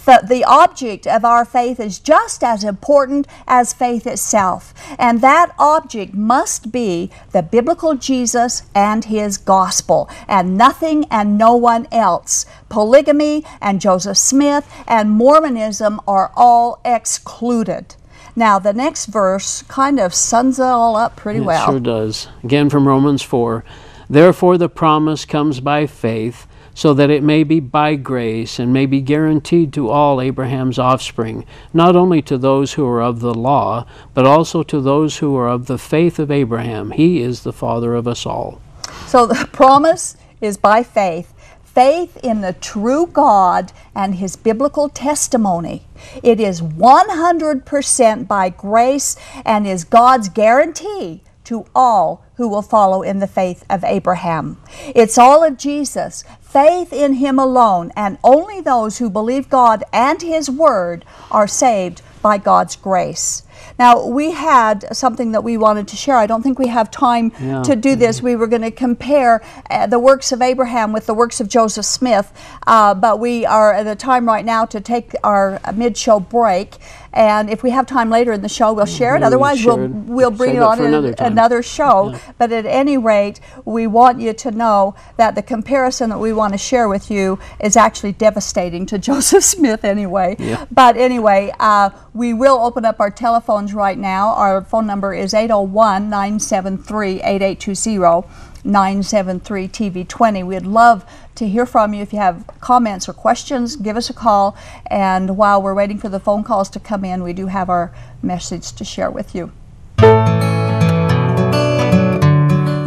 [0.06, 4.74] The, the object of our faith is just as important as faith itself.
[5.00, 11.53] And that object must be the biblical Jesus and his gospel, and nothing and no
[11.56, 12.46] one else.
[12.70, 17.96] Polygamy and Joseph Smith and Mormonism are all excluded.
[18.36, 21.70] Now, the next verse kind of sums it all up pretty it well.
[21.70, 22.28] It sure does.
[22.44, 23.64] Again from Romans 4
[24.10, 28.86] Therefore, the promise comes by faith, so that it may be by grace and may
[28.86, 33.86] be guaranteed to all Abraham's offspring, not only to those who are of the law,
[34.14, 36.92] but also to those who are of the faith of Abraham.
[36.92, 38.62] He is the father of us all.
[39.08, 41.33] So the promise is by faith,
[41.74, 45.86] faith in the true God and His biblical testimony.
[46.22, 53.20] It is 100% by grace and is God's guarantee to all who will follow in
[53.20, 54.58] the faith of Abraham.
[54.96, 56.24] It's all of Jesus.
[56.42, 62.04] faith in Him alone, and only those who believe God and His Word are saved
[62.22, 63.43] by God's grace.
[63.80, 66.18] Now, we had something that we wanted to share.
[66.18, 67.64] I don't think we have time Yeah.
[67.64, 68.22] to do this.
[68.22, 71.86] We were going to compare uh, the works of Abraham with the works of Joseph
[71.86, 72.32] Smith,
[72.68, 76.76] uh, but we are at a time right now to take our mid show break.
[77.14, 79.22] And if we have time later in the show, we'll share it.
[79.22, 82.10] Otherwise, we'll, we'll bring it it on in another another show.
[82.12, 82.20] Yeah.
[82.40, 86.54] But at any rate, we want you to know that the comparison that we want
[86.54, 90.36] to share with you is actually devastating to Joseph Smith anyway.
[90.40, 90.66] Yeah.
[90.72, 94.34] But anyway, uh, we will open up our telephones right now.
[94.34, 98.53] Our phone number is 801 973 8820.
[98.64, 100.46] 973 TV20.
[100.46, 102.02] We'd love to hear from you.
[102.02, 104.56] If you have comments or questions, give us a call.
[104.88, 107.94] And while we're waiting for the phone calls to come in, we do have our
[108.22, 109.52] message to share with you.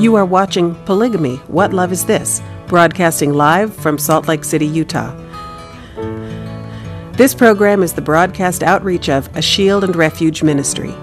[0.00, 2.42] You are watching Polygamy What Love Is This?
[2.66, 5.14] broadcasting live from Salt Lake City, Utah.
[7.12, 10.94] This program is the broadcast outreach of A Shield and Refuge Ministry.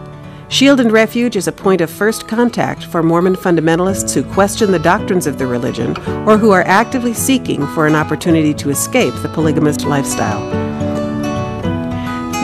[0.53, 4.77] Shield and Refuge is a point of first contact for Mormon fundamentalists who question the
[4.77, 9.29] doctrines of the religion or who are actively seeking for an opportunity to escape the
[9.29, 10.43] polygamist lifestyle.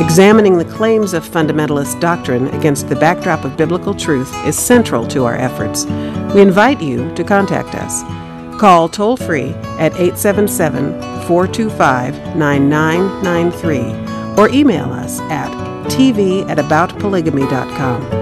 [0.04, 5.26] Examining the claims of fundamentalist doctrine against the backdrop of biblical truth is central to
[5.26, 5.86] our efforts.
[6.34, 8.02] We invite you to contact us.
[8.60, 18.20] Call toll free at 877 425 9993 or email us at tv at aboutpolygamy.com.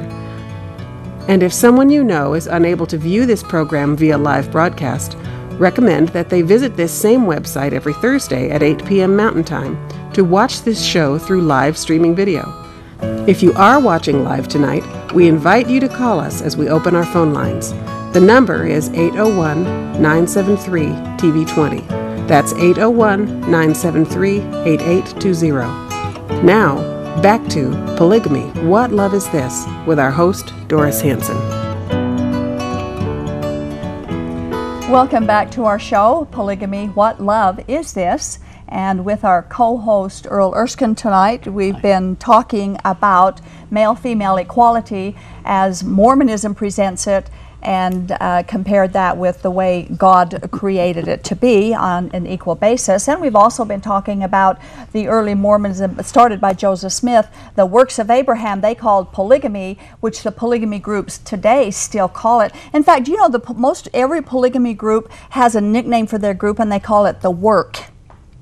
[1.28, 5.18] And if someone you know is unable to view this program via live broadcast,
[5.58, 9.16] recommend that they visit this same website every Thursday at 8 p.m.
[9.16, 9.78] Mountain Time
[10.12, 12.60] to watch this show through live streaming video.
[13.26, 16.94] If you are watching live tonight, we invite you to call us as we open
[16.94, 17.72] our phone lines.
[18.12, 19.64] The number is 801
[20.00, 20.86] 973
[21.18, 21.86] TV20.
[22.28, 26.42] That's 801 973 8820.
[26.42, 26.76] Now,
[27.20, 29.64] back to Polygamy What Love Is This?
[29.86, 31.63] with our host, Doris Hanson.
[34.94, 38.38] Welcome back to our show, Polygamy What Love Is This?
[38.68, 43.40] And with our co host Earl Erskine tonight, we've been talking about
[43.72, 47.28] male female equality as Mormonism presents it
[47.64, 52.54] and uh, compared that with the way God created it to be on an equal
[52.54, 53.08] basis.
[53.08, 54.58] And we've also been talking about
[54.92, 60.22] the early Mormonism started by Joseph Smith, the works of Abraham they called polygamy, which
[60.22, 62.52] the polygamy groups today still call it.
[62.72, 66.58] In fact, you know, the most every polygamy group has a nickname for their group
[66.58, 67.84] and they call it the work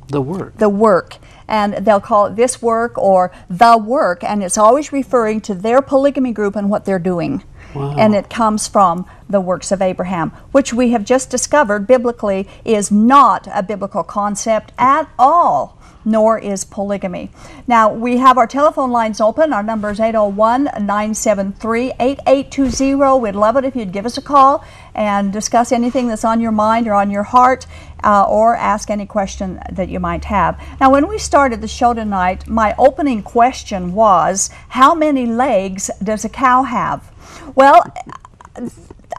[0.08, 0.58] The work.
[0.58, 1.18] the work.
[1.48, 5.82] And they'll call it this work or the work, and it's always referring to their
[5.82, 7.42] polygamy group and what they're doing.
[7.74, 12.90] And it comes from the works of Abraham, which we have just discovered biblically is
[12.90, 17.30] not a biblical concept at all, nor is polygamy.
[17.66, 19.52] Now, we have our telephone lines open.
[19.52, 23.20] Our number is 801 973 8820.
[23.20, 26.52] We'd love it if you'd give us a call and discuss anything that's on your
[26.52, 27.66] mind or on your heart
[28.04, 30.60] uh, or ask any question that you might have.
[30.80, 36.24] Now, when we started the show tonight, my opening question was How many legs does
[36.24, 37.11] a cow have?
[37.54, 37.84] Well,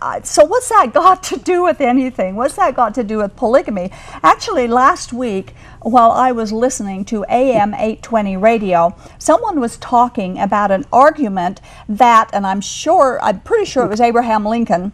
[0.01, 2.35] uh, so what's that got to do with anything?
[2.35, 3.91] What's that got to do with polygamy?
[4.21, 10.71] Actually, last week, while I was listening to AM 820 radio, someone was talking about
[10.71, 14.91] an argument that, and I'm sure, I'm pretty sure it was Abraham Lincoln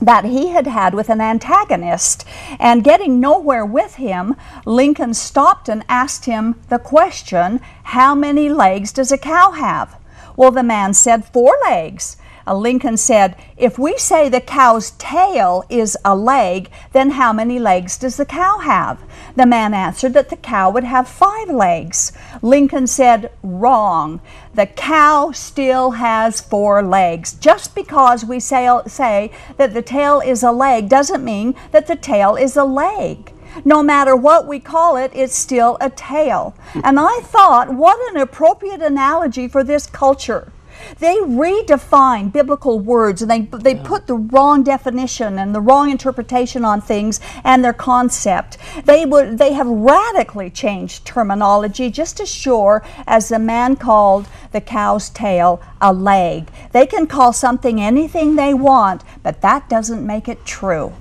[0.00, 2.24] that he had had with an antagonist.
[2.58, 4.34] And getting nowhere with him,
[4.66, 9.98] Lincoln stopped and asked him the question How many legs does a cow have?
[10.36, 12.16] Well, the man said four legs.
[12.46, 17.58] Uh, Lincoln said, If we say the cow's tail is a leg, then how many
[17.58, 19.00] legs does the cow have?
[19.36, 22.12] The man answered that the cow would have five legs.
[22.42, 24.20] Lincoln said, Wrong.
[24.54, 27.32] The cow still has four legs.
[27.34, 31.96] Just because we say, say that the tail is a leg doesn't mean that the
[31.96, 33.32] tail is a leg.
[33.64, 36.54] No matter what we call it, it's still a tail.
[36.82, 40.52] And I thought, what an appropriate analogy for this culture.
[40.98, 46.64] They redefine biblical words and they, they put the wrong definition and the wrong interpretation
[46.64, 48.58] on things and their concept.
[48.84, 54.60] They, would, they have radically changed terminology just as sure as the man called the
[54.60, 56.50] cow's tail a leg.
[56.72, 60.94] They can call something anything they want, but that doesn't make it true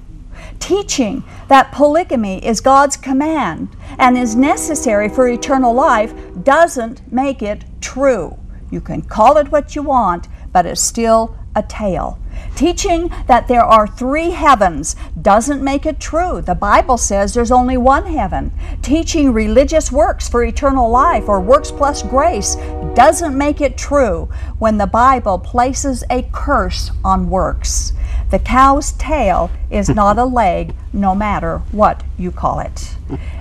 [0.59, 3.67] teaching that polygamy is God's command
[3.99, 6.13] and is necessary for eternal life
[6.43, 8.37] doesn't make it true.
[8.73, 12.17] You can call it what you want, but it's still a tale.
[12.55, 16.41] Teaching that there are three heavens doesn't make it true.
[16.41, 18.51] The Bible says there's only one heaven.
[18.81, 22.55] Teaching religious works for eternal life or works plus grace
[22.95, 27.93] doesn't make it true when the Bible places a curse on works.
[28.31, 32.95] The cow's tail is not a leg, no matter what you call it.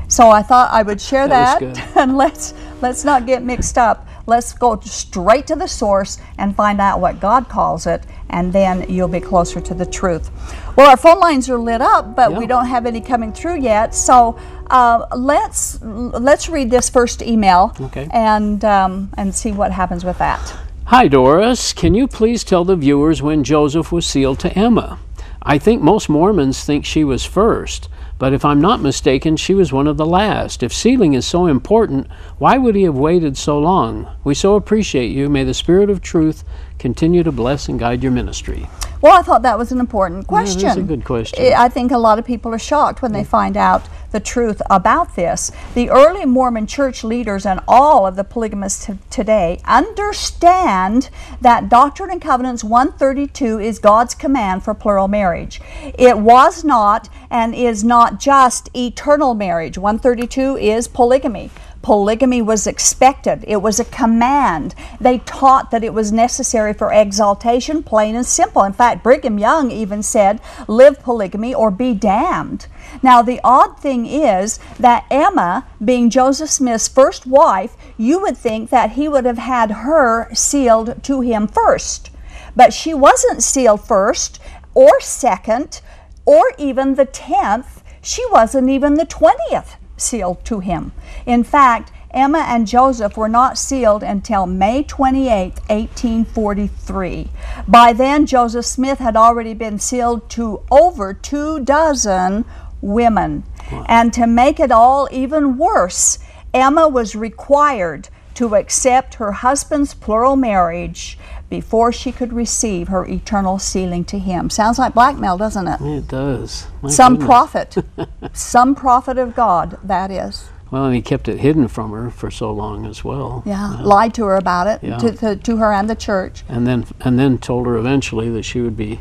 [0.08, 2.52] So I thought I would share That that, and let's
[2.82, 4.06] let's not get mixed up.
[4.26, 8.88] Let's go straight to the source and find out what God calls it, and then
[8.88, 10.30] you'll be closer to the truth.
[10.76, 13.94] Well, our phone lines are lit up, but we don't have any coming through yet.
[13.94, 14.38] So
[14.70, 18.08] uh, let's let's read this first email Okay.
[18.12, 20.54] and um, and see what happens with that.
[20.86, 21.72] Hi, Doris.
[21.72, 24.98] Can you please tell the viewers when Joseph was sealed to Emma?
[25.42, 27.88] I think most Mormons think she was first,
[28.22, 30.62] but if I'm not mistaken, she was one of the last.
[30.62, 32.06] If sealing is so important,
[32.38, 34.08] why would he have waited so long?
[34.22, 35.28] We so appreciate you.
[35.28, 36.44] May the Spirit of truth
[36.82, 38.68] continue to bless and guide your ministry.
[39.00, 40.62] Well, I thought that was an important question.
[40.62, 41.52] that is a good question.
[41.54, 45.14] I think a lot of people are shocked when they find out the truth about
[45.14, 45.52] this.
[45.74, 51.08] The early Mormon church leaders and all of the polygamists today understand
[51.40, 55.60] that Doctrine and Covenants 132 is God's command for plural marriage.
[55.96, 59.78] It was not and is not just eternal marriage.
[59.78, 61.50] 132 is polygamy.
[61.82, 63.44] Polygamy was expected.
[63.46, 64.74] It was a command.
[65.00, 68.62] They taught that it was necessary for exaltation, plain and simple.
[68.62, 72.68] In fact, Brigham Young even said, live polygamy or be damned.
[73.02, 78.70] Now, the odd thing is that Emma, being Joseph Smith's first wife, you would think
[78.70, 82.10] that he would have had her sealed to him first.
[82.54, 84.38] But she wasn't sealed first
[84.74, 85.80] or second
[86.24, 87.82] or even the 10th.
[88.00, 90.92] She wasn't even the 20th sealed to him.
[91.24, 97.30] In fact, Emma and Joseph were not sealed until May 28, 1843.
[97.66, 102.44] By then, Joseph Smith had already been sealed to over two dozen
[102.82, 103.44] women.
[103.86, 106.18] And to make it all even worse,
[106.52, 111.18] Emma was required to accept her husband's plural marriage
[111.52, 114.48] before she could receive her eternal sealing to him.
[114.48, 115.78] Sounds like blackmail, doesn't it?
[115.82, 116.66] It does.
[116.80, 117.26] My Some goodness.
[117.26, 117.76] prophet,
[118.32, 120.48] some prophet of God, that is.
[120.70, 123.42] Well, and he kept it hidden from her for so long as well.
[123.44, 124.96] Yeah, lied to her about it, Yeah.
[124.96, 126.42] to, to, to her and the church.
[126.48, 129.00] And then, and then told her eventually that she would be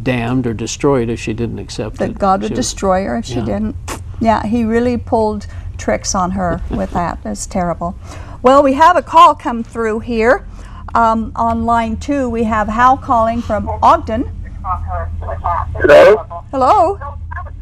[0.00, 1.98] damned or destroyed if she didn't accept it.
[1.98, 3.74] That God would She- destroy her if she didn't.
[4.20, 7.18] Yeah, he really pulled tricks on her with that.
[7.24, 7.96] It's terrible.
[8.40, 10.46] Well, we have a call come through here.
[10.94, 14.24] Um, on line two, we have Hal calling from Ogden.
[15.74, 16.16] Hello?
[16.50, 16.98] Hello.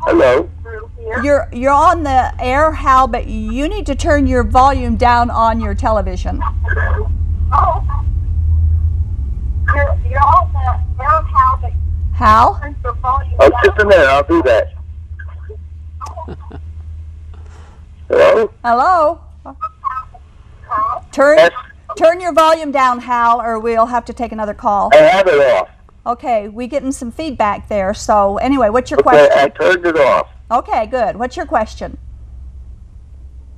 [0.01, 0.51] Hello?
[1.22, 5.61] You're you're on the air, Hal, but you need to turn your volume down on
[5.61, 6.41] your television.
[9.74, 11.72] You're, you're all the air how the
[12.14, 12.61] Hal?
[13.03, 14.72] volume Oh, just a minute, I'll do that.
[18.09, 18.51] Hello?
[18.64, 19.20] Hello.
[21.12, 21.39] Turn.
[21.97, 24.90] Turn your volume down, Hal, or we'll have to take another call.
[24.92, 25.68] I have it off.
[26.07, 27.92] Okay, we getting some feedback there.
[27.92, 29.51] So anyway, what's your Okay, I question?
[29.53, 30.28] turned it off.
[30.51, 31.16] Okay, good.
[31.16, 31.99] What's your question?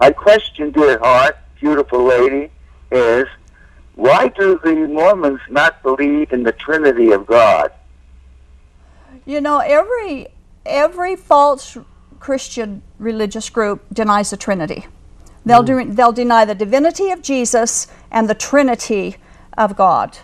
[0.01, 2.51] My question, dear heart, beautiful lady,
[2.91, 3.26] is
[3.97, 7.72] why do the Mormons not believe in the Trinity of God?
[9.26, 10.28] You know, every
[10.64, 11.76] every false
[12.20, 14.86] Christian religious group denies the Trinity.
[15.49, 19.17] They'll do, they'll deny the divinity of Jesus and the Trinity
[19.57, 20.19] of God.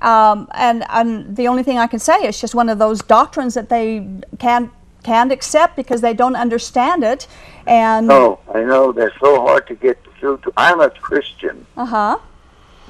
[0.00, 3.54] Um, and, and the only thing I can say is just one of those doctrines
[3.54, 4.06] that they
[4.38, 4.70] can't
[5.04, 7.26] can't accept because they don't understand it.
[7.66, 10.52] And Oh, I know they're so hard to get through to.
[10.56, 11.66] I'm a Christian.
[11.76, 12.18] uh huh,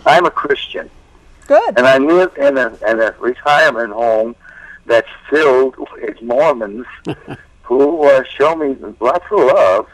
[0.07, 0.91] I'm a Christian.
[1.47, 1.79] good.
[1.79, 4.35] And I live in a, in a retirement home
[4.87, 6.87] that's filled with Mormons
[7.63, 9.87] who uh, show me lots of love,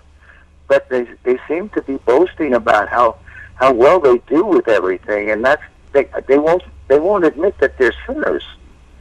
[0.69, 3.17] but they they seem to be boasting about how
[3.57, 5.62] how well they do with everything, and that's
[5.93, 8.43] they they won't they won't admit that they're sinners.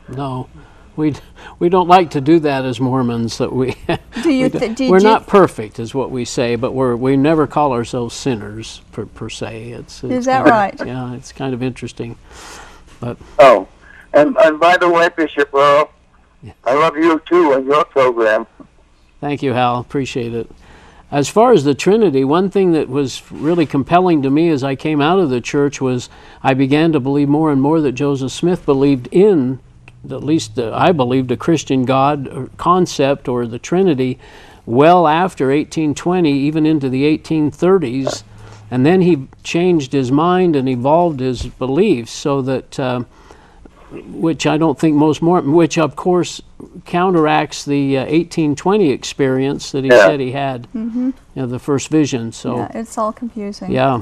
[0.08, 0.50] No,
[0.96, 1.16] we
[1.60, 3.38] we don't like to do that as Mormons.
[3.40, 3.76] That we,
[4.22, 6.96] do you we do, th- we're you- not perfect, is what we say, but we're
[6.96, 9.72] we never call ourselves sinners per, per se.
[9.72, 10.88] It's, it's that kind of- right?
[10.88, 12.18] Yeah, it's kind of interesting.
[13.00, 13.68] But Oh,
[14.14, 15.90] and and by the way, Bishop Earl,
[16.66, 18.46] I love you too and your program.
[19.20, 19.80] Thank you, Hal.
[19.80, 20.50] Appreciate it.
[21.14, 24.74] As far as the Trinity, one thing that was really compelling to me as I
[24.74, 26.10] came out of the church was
[26.42, 29.60] I began to believe more and more that Joseph Smith believed in,
[30.10, 34.18] at least uh, I believed, a Christian God concept or the Trinity
[34.66, 38.24] well after 1820, even into the 1830s.
[38.72, 42.80] And then he changed his mind and evolved his beliefs so that.
[42.80, 43.04] Uh,
[43.94, 46.42] which I don't think most more, which of course
[46.86, 50.06] counteracts the uh, 1820 experience that he Yeah.
[50.08, 52.32] said he had, you know, the first vision.
[52.32, 53.72] So, Yeah, it's all confusing.
[53.72, 54.02] yeah,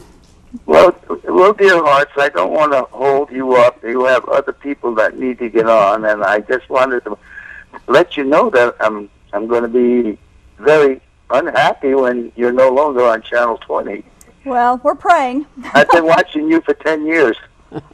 [0.65, 0.93] Well,
[1.27, 3.81] well, dear hearts, I don't want to hold you up.
[3.83, 7.17] You have other people that need to get on, and I just wanted to
[7.87, 10.17] let you know that I'm I'm going to be
[10.59, 14.03] very unhappy when you're no longer on Channel 20.
[14.43, 15.45] Well, we're praying.
[15.73, 17.37] I've been watching you for 10 years,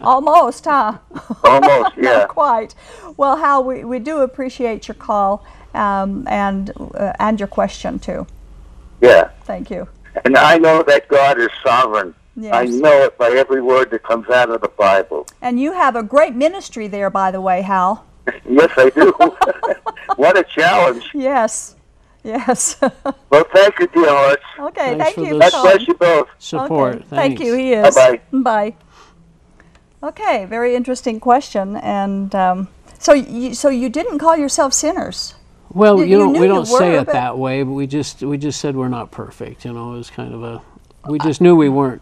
[0.02, 0.98] Almost, huh?
[1.44, 1.98] almost.
[1.98, 2.26] Not Yeah.
[2.26, 2.76] quite.
[3.18, 8.26] Well, Hal, we, we do appreciate your call um, and uh, and your question too.
[9.02, 9.30] Yeah.
[9.44, 9.88] Thank you.
[10.26, 12.16] And I know that God is sovereign.
[12.36, 12.54] Yes.
[12.54, 15.28] I know it by every word that comes out of the Bible.
[15.42, 18.06] And you have a great ministry there, by the way, Hal.
[18.50, 19.12] Yes, I do.
[20.18, 21.10] what a challenge.
[21.14, 21.76] Yes.
[22.24, 22.76] Yes.
[23.30, 24.44] Well, thank you, dear hearts.
[24.60, 24.98] okay.
[24.98, 25.46] Thanks thank you this.
[25.46, 26.28] for God bless you both.
[26.40, 26.96] support.
[26.96, 27.06] Okay.
[27.10, 27.54] Thank you.
[27.54, 27.96] He is.
[27.96, 28.40] Bye-bye.
[28.42, 28.76] Bye.
[30.04, 30.46] Okay.
[30.46, 31.76] Very interesting question.
[31.78, 32.68] And um,
[33.00, 35.36] so, you, so you didn't call yourself sinners.
[35.70, 38.60] Well, You- you, knew we don't say it that way, but we just we just
[38.62, 39.66] said we're not perfect.
[39.66, 40.62] You know, it was kind of a.
[41.10, 42.02] We just knew we weren't.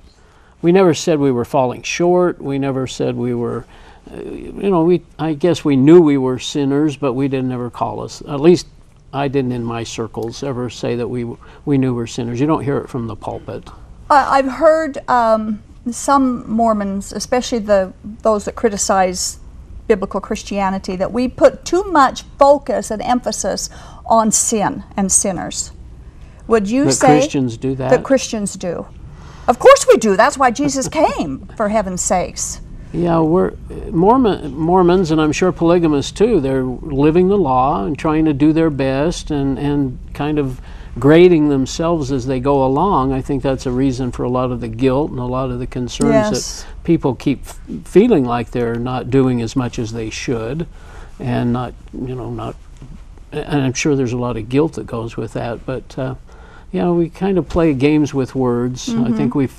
[0.62, 2.42] We never said we were falling short.
[2.42, 3.66] We never said we were.
[4.12, 5.02] Uh, you know, we.
[5.18, 8.22] I guess we knew we were sinners, but we didn't ever call us.
[8.22, 8.68] At least
[9.14, 11.26] I didn't in my circles ever say that we
[11.66, 12.40] we knew we're sinners.
[12.40, 13.68] You don't hear it from the pulpit.
[14.10, 19.40] I I've heard um, some Mormons, especially the those that criticize
[19.88, 23.70] biblical Christianity, that we put too much focus and emphasis
[24.06, 25.72] on sin and sinners.
[26.48, 27.90] Would you say That say Christians do that.
[27.90, 28.88] that Christians do?
[29.48, 30.16] Of course we do.
[30.16, 32.62] That's why Jesus came, for heaven's sakes.
[32.94, 33.52] Yeah, we're
[33.92, 36.40] Mormon Mormons, and I'm sure polygamists too.
[36.40, 40.62] They're living the law and trying to do their best, and and kind of
[40.98, 43.12] grading themselves as they go along.
[43.12, 45.60] I think that's a reason for a lot of the guilt and a lot of
[45.60, 46.64] the concerns Yes.
[46.64, 50.68] that people keep f- feeling like they're not doing as much as they should,
[51.20, 52.56] and not you know not.
[53.32, 55.98] And I'm sure there's a lot of guilt that goes with that, but.
[55.98, 56.16] Uh,
[56.74, 58.90] know, we kind of play games with words.
[58.90, 59.58] I think we've.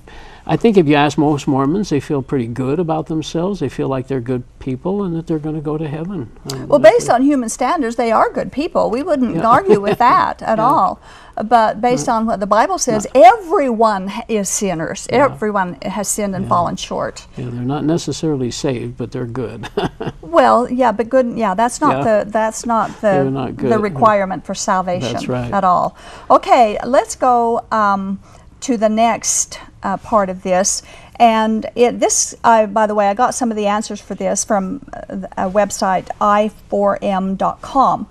[0.48, 3.58] I think if you ask most Mormons, they feel pretty good about themselves.
[3.60, 6.30] They feel like they're good people and that they're going to go to heaven.
[6.52, 8.88] Um, Well, based on human standards, they are good people.
[8.88, 11.00] We wouldn't argue with that at all.
[11.44, 15.06] But based on what the Bible says, everyone is sinners.
[15.10, 17.26] Everyone has sinned and fallen short.
[17.36, 19.68] yeah, they're not necessarily saved, but they're good.
[20.22, 21.32] Well, yeah, but good.
[21.38, 22.24] Yeah, that's not Yeah.
[22.24, 25.50] the that's not the not the requirement for salvation right.
[25.52, 25.96] at all.
[26.28, 28.20] Okay, let's go um,
[28.60, 30.82] to the next uh, part of this.
[31.18, 34.44] And it, this, I, by the way, I got some of the answers for this
[34.44, 38.08] from uh, a website i4m.com.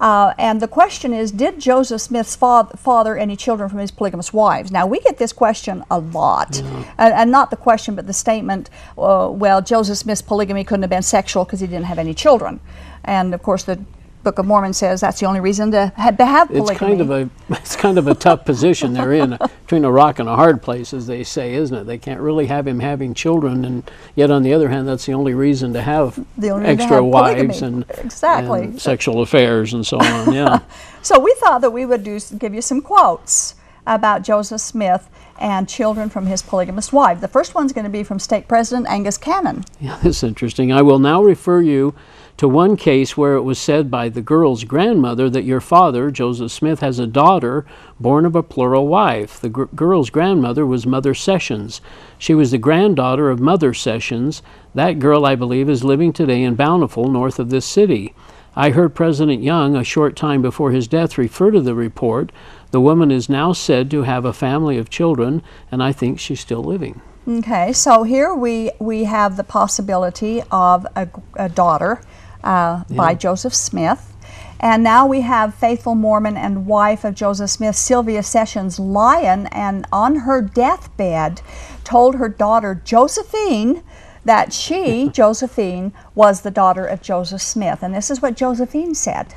[0.00, 4.32] Uh, and the question is Did Joseph Smith's father, father any children from his polygamous
[4.32, 4.72] wives?
[4.72, 6.58] Now, we get this question a lot.
[6.98, 10.90] And, and not the question, but the statement uh, well, Joseph Smith's polygamy couldn't have
[10.90, 12.60] been sexual because he didn't have any children.
[13.04, 13.84] And of course, the
[14.24, 16.70] Book of Mormon says that's the only reason to, ha- to have polygamy.
[16.70, 19.92] it's kind of a it's kind of a tough position they're in uh, between a
[19.92, 21.84] rock and a hard place, as they say, isn't it?
[21.84, 25.12] They can't really have him having children, and yet on the other hand, that's the
[25.12, 28.62] only reason to have The only reason to extra have wives and Exactly.
[28.62, 30.32] and sexual affairs and so on.
[30.32, 30.60] Yeah.
[31.02, 33.56] So we thought that we would do give you some quotes
[33.86, 37.20] about Joseph Smith and children from his polygamous wife.
[37.20, 39.64] The first one's going to be from Stake President Angus Cannon.
[39.78, 40.72] Yeah, that's interesting.
[40.72, 41.94] I will now refer you
[42.36, 46.50] to one case where it was said by the girl's grandmother that your father, Joseph
[46.50, 47.64] Smith, has a daughter
[48.00, 49.40] born of a plural wife.
[49.40, 51.80] The gr- girl's grandmother was Mother Sessions.
[52.18, 54.42] She was the granddaughter of Mother Sessions.
[54.74, 58.14] That girl, I believe, is living today in Bountiful, north of this city.
[58.56, 62.32] I heard President Young, a short time before his death, refer to the report.
[62.72, 66.40] The woman is now said to have a family of children, and I think she's
[66.40, 67.00] still living.
[67.26, 72.00] Okay, so here we, we have the possibility of a, a daughter
[72.44, 74.14] uh, by Joseph Smith.
[74.60, 79.86] And now we have faithful Mormon and wife of Joseph Smith, Sylvia Sessions Lyon, and
[79.92, 81.42] on her deathbed
[81.82, 83.82] told her daughter Josephine
[84.24, 87.82] that she, Josephine, was the daughter of Joseph Smith.
[87.82, 89.34] And this is what Josephine said.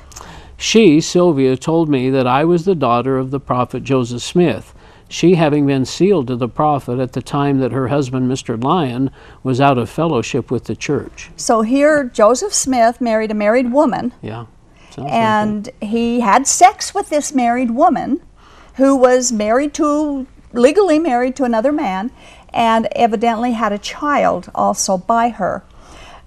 [0.56, 4.74] She, Sylvia, told me that I was the daughter of the prophet Joseph Smith.
[5.10, 8.62] She having been sealed to the prophet at the time that her husband, Mr.
[8.62, 9.10] Lyon,
[9.44, 11.30] was out of fellowship with the church.
[11.36, 14.46] So here, Joseph Smith married a married woman, Yeah.
[14.90, 18.22] Sounds like and he had sex with this married woman
[18.76, 22.12] who was married to, legally married to another man,
[22.54, 25.64] and evidently had a child also by her.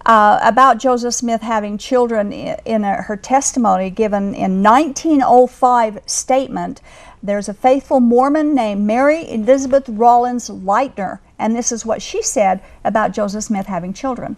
[0.06, 6.80] Uh, about Joseph Smith having children in a, her testimony given in 1905 statement,
[7.22, 12.62] there's a faithful Mormon named Mary Elizabeth Rollins Lightner, and this is what she said
[12.82, 14.36] about Joseph Smith having children.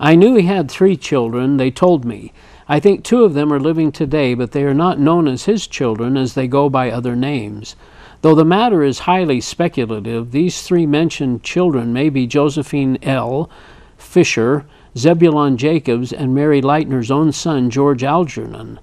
[0.00, 2.32] I knew he had three children, they told me.
[2.68, 5.66] I think two of them are living today, but they are not known as his
[5.66, 7.76] children as they go by other names.
[8.22, 13.48] Though the matter is highly speculative, these three mentioned children may be Josephine L.
[13.96, 18.80] Fisher, Zebulon Jacobs, and Mary Lightner's own son, George Algernon.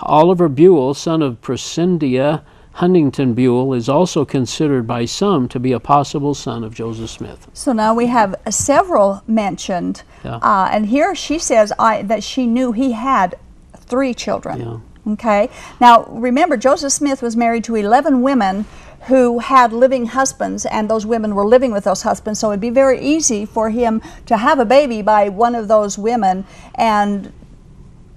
[0.00, 2.42] Oliver Buell, son of Prescindia
[2.78, 7.48] Huntington Buell, is also considered by some to be a possible son of Joseph Smith.
[7.52, 10.36] So now we have several mentioned, Yeah.
[10.36, 13.34] uh, and here she says I, that she knew he had
[13.76, 14.60] three children.
[14.60, 15.12] Yeah.
[15.14, 15.50] Okay.
[15.80, 18.64] Now remember, Joseph Smith was married to 11 women
[19.08, 22.38] who had living husbands, and those women were living with those husbands.
[22.38, 25.98] So it'd be very easy for him to have a baby by one of those
[25.98, 26.44] women,
[26.76, 27.32] and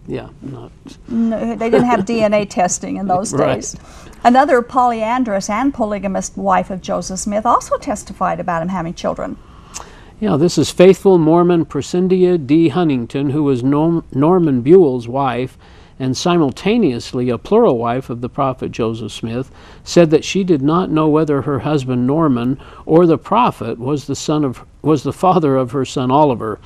[0.07, 0.71] Yeah, not
[1.07, 3.55] no, they didn't have DNA testing in those Right.
[3.55, 3.75] days.
[4.23, 9.37] Another polyandrous and polygamist wife of Joseph Smith also testified about him having children.
[10.19, 12.69] Yeah, this is faithful Mormon Prescindia D.
[12.69, 15.57] Huntington, who was Norm- Norman Buell's wife
[15.97, 19.51] and simultaneously a plural wife of the prophet Joseph Smith,
[19.83, 24.15] said that she did not know whether her husband Norman or the prophet was the
[24.15, 26.59] son of was the father of her son Oliver,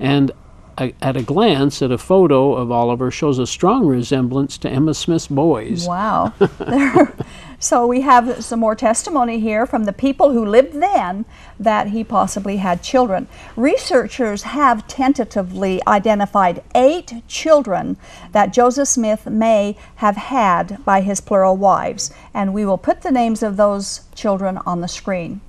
[0.00, 0.30] and
[0.78, 4.94] a, at a glance at a photo of Oliver shows a strong resemblance to Emma
[4.94, 5.86] Smith's boys.
[5.86, 6.32] Wow.
[7.62, 11.24] So we have some more testimony here from the people who lived then
[11.60, 13.28] that he possibly had children.
[13.54, 17.98] Researchers have tentatively identified eight children
[18.32, 23.12] that Joseph Smith may have had by his plural wives, and we will put the
[23.12, 25.40] names of those children on the screen.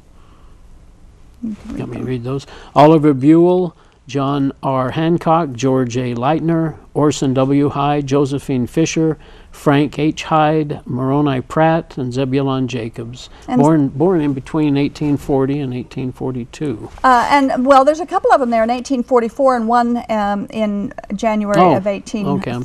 [1.72, 2.46] Let me read those.
[2.76, 3.76] Oliver Buell,
[4.08, 4.92] John R.
[4.92, 6.14] Hancock, George A.
[6.14, 7.70] Lightner, Orson W.
[7.70, 9.18] Hyde, Josephine Fisher,
[9.54, 10.24] Frank H.
[10.24, 13.30] Hyde, Moroni Pratt, and Zebulon Jacobs.
[13.48, 16.90] And- born, born in between 1840 and 1842.
[17.04, 20.92] Uh, and well, there's a couple of them there in 1844 and one um, in
[21.16, 22.08] January Oh, of okay, I'm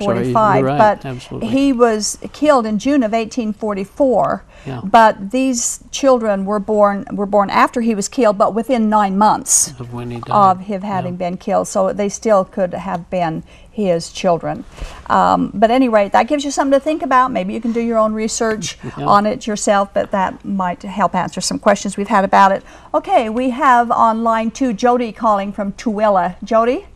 [0.01, 0.33] sorry.
[0.33, 0.59] 1845.
[0.59, 1.49] You're right, But absolutely.
[1.51, 4.45] he was killed in June of 1844.
[4.67, 4.81] Yeah.
[4.83, 9.79] But these children were born were born after he was killed, but within nine months
[9.79, 10.31] Of when he died.
[10.51, 11.69] of him having been killed.
[11.69, 13.45] So they still could have been
[13.87, 14.65] his children.
[15.07, 17.31] Um, but anyway, that gives you something to think about.
[17.31, 19.07] Maybe you can do your own research Yeah.
[19.07, 22.63] on it yourself, but that might help answer some questions we've had about it.
[22.93, 26.37] Okay, we have on line two Jody calling from Tooele.
[26.43, 26.87] Jody,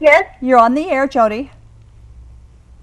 [0.00, 0.24] Yes.
[0.42, 1.50] you're on the air, Jody.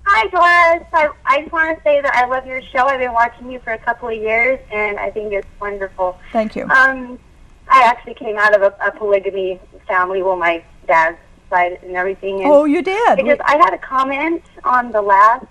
[0.06, 0.88] Hi, Doris.
[0.94, 2.86] I, I just want to say that I love your show.
[2.88, 6.18] I've been watching you for a couple of years, and I think it's wonderful.
[6.32, 6.64] Thank you.
[6.64, 7.20] Um,
[7.70, 11.18] I actually came out of a, a polygamy family, well, my dad's
[11.54, 12.42] side and everything.
[12.42, 13.18] And Oh, you did.
[13.18, 15.46] Because I had a comment on the last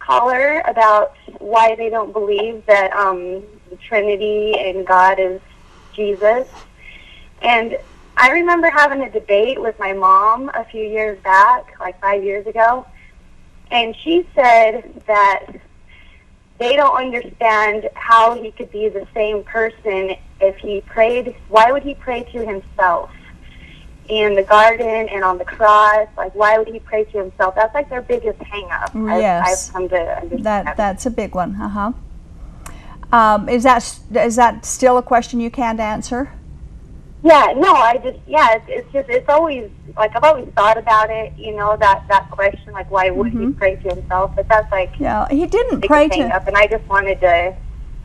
[0.00, 5.40] caller about why they don't believe that um, the Trinity and God is
[5.94, 6.46] Jesus.
[7.42, 7.78] And
[8.16, 12.46] I remember having a debate with my mom a few years back, like five years
[12.46, 12.86] ago,
[13.70, 15.46] and she said that
[16.58, 21.34] they don't understand how he could be the same person if he prayed.
[21.48, 23.10] Why would he pray to himself?
[24.08, 26.08] In the garden and on the cross.
[26.16, 27.54] Like, why would he pray to himself?
[27.54, 28.94] That's like their biggest hang up.
[28.94, 29.68] I've, Yes.
[29.68, 31.56] I've come to understand that that's a big one.
[31.60, 31.92] Uh huh.
[33.12, 36.32] Um, is that is that still a question you can't answer?
[37.24, 41.08] Yeah, no, I just, yeah, it's, it's just, it's always, like, I've always thought about
[41.08, 44.32] it, you know, that, that question, like, why would he pray to himself?
[44.36, 46.36] But that's, like, Yeah, he didn't pray to.
[46.36, 47.56] up, and I just wanted to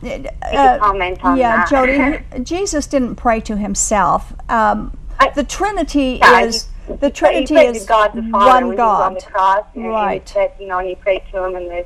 [0.02, 1.68] uh, comment on yeah, that.
[1.68, 4.32] Jody, Jesus didn't pray to himself.
[4.48, 8.66] Um, I- the Trinity Yeah, is he- the he Trinity prayed is God the Father
[8.66, 9.32] one was on the God.
[9.32, 10.22] cross, Right.
[10.26, 11.84] he said, you know, he prayed to him in the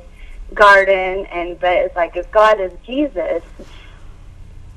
[0.53, 3.43] garden, and but it's like if God is Jesus,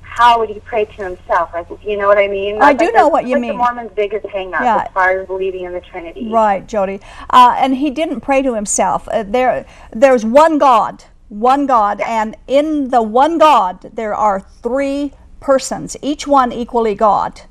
[0.02, 1.50] how would he pray to himself?
[1.54, 2.60] Like, you know what I mean?
[2.60, 3.52] I do like know what you like mean.
[3.52, 4.82] The Mormons' biggest hang up Yeah.
[4.86, 6.28] as far as believing in the Trinity.
[6.28, 7.00] Right, Jody.
[7.30, 9.08] Uh, and he didn't pray to himself.
[9.12, 15.12] Uh, there, there's one God, one God, and in the one God there are three
[15.38, 17.42] persons, each one equally God.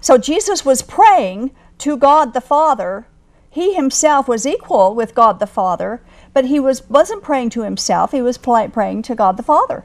[0.00, 3.06] So Jesus was praying to God the Father.
[3.50, 6.00] He himself was equal with God the Father,
[6.32, 8.12] but he was wasn't praying to himself.
[8.12, 9.84] He was praying to God the Father.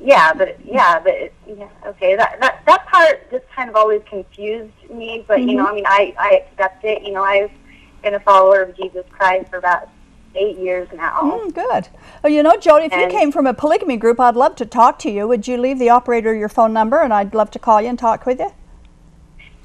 [0.00, 2.16] yeah, but yeah, but yeah, okay.
[2.16, 5.24] That that that part just kind of always confused me.
[5.26, 7.02] But you know, I mean, I I accept it.
[7.02, 7.50] You know, I've
[8.02, 9.88] been a follower of Jesus Christ for about
[10.36, 11.20] eight years now.
[11.22, 11.88] Mm, good.
[12.24, 14.98] Oh, you know, Jody, if you came from a polygamy group, I'd love to talk
[15.00, 15.28] to you.
[15.28, 17.98] Would you leave the operator your phone number and I'd love to call you and
[17.98, 18.50] talk with you?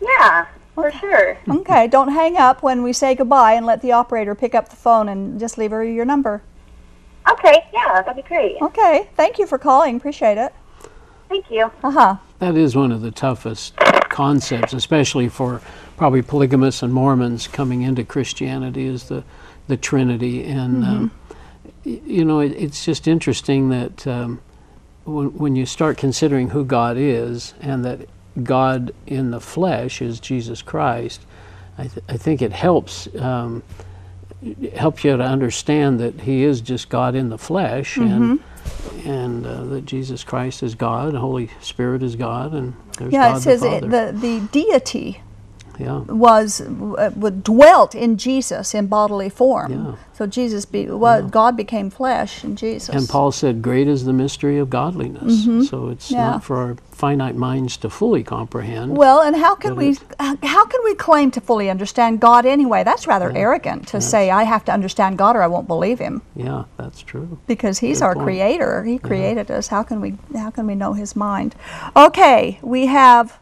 [0.01, 0.45] Yeah,
[0.75, 1.37] for sure.
[1.47, 4.75] Okay, don't hang up when we say goodbye and let the operator pick up the
[4.75, 6.41] phone and just leave her your number.
[7.29, 8.57] Okay, yeah, that'd be great.
[8.61, 9.97] Okay, thank you for calling.
[9.97, 10.53] Appreciate it.
[11.27, 11.71] Thank you.
[11.83, 12.15] Uh huh.
[12.39, 13.75] That is one of the toughest
[14.09, 15.61] concepts, especially for
[15.97, 19.23] probably polygamists and Mormons coming into Christianity, is the
[19.67, 20.43] the Trinity.
[20.45, 21.11] And um,
[21.83, 24.41] you know, it, it's just interesting that um,
[25.05, 28.09] when when you start considering who God is, and that
[28.43, 31.21] God in the flesh is Jesus Christ,
[31.77, 33.07] I, th- I think it helps.
[33.15, 33.63] Um,
[34.73, 38.39] helps you to understand that He is just God in the flesh, and
[39.05, 43.29] and uh, that Jesus Christ is God, the Holy Spirit is God, and there's Yeah,
[43.29, 45.21] God it says the it, the the deity
[45.79, 47.09] yeah, was uh,
[47.43, 49.71] dwelt in Jesus in bodily form.
[49.71, 49.95] Yeah.
[50.13, 52.93] So Jesus be well, God became flesh in Jesus.
[52.93, 56.13] and Paul said, "Great is the mystery of godliness." So it's Mm-hmm.
[56.15, 56.31] Yeah.
[56.31, 58.97] not for our finite minds to fully comprehend.
[58.97, 59.97] Well, and how can we
[60.43, 62.83] how can we claim to fully understand God anyway?
[62.83, 66.21] That's rather arrogant to say I have to understand God or I won't believe him
[66.35, 67.39] yeah, that's true.
[67.47, 68.25] because he's Good our point.
[68.25, 68.83] creator.
[68.83, 69.69] He created us.
[69.69, 71.55] How can we how can we know his mind?
[71.95, 73.39] Okay, we have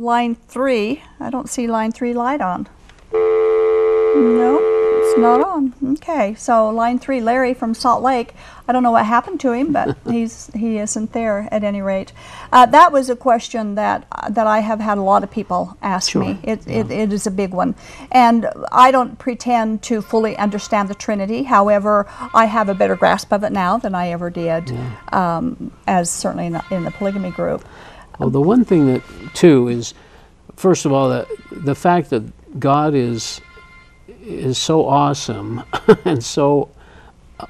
[0.00, 1.02] line 3.
[1.20, 2.68] I don't see line 3 light on.
[3.12, 5.74] No, it's not on.
[5.92, 8.34] Okay, so line 3 Larry from Salt Lake.
[8.66, 12.12] I don't know what happened to him, but he's he isn't there at any rate.
[12.52, 16.10] Uh, that was a question that that I have had a lot of people ask
[16.12, 16.38] Sure, me.
[16.42, 17.74] It, it, it is a big one,
[18.10, 21.44] and I don't pretend to fully understand the Trinity.
[21.44, 24.72] However, I have a better grasp of it now than I ever did,
[25.12, 27.64] um, as certainly in the, in the polygamy group.
[28.20, 29.02] Well, the one thing that
[29.34, 29.94] too is,
[30.56, 33.40] first of all, that the fact that God is
[34.22, 35.62] is so awesome
[36.04, 36.68] and so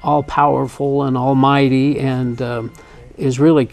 [0.05, 2.73] all powerful and almighty and um,
[3.17, 3.69] is really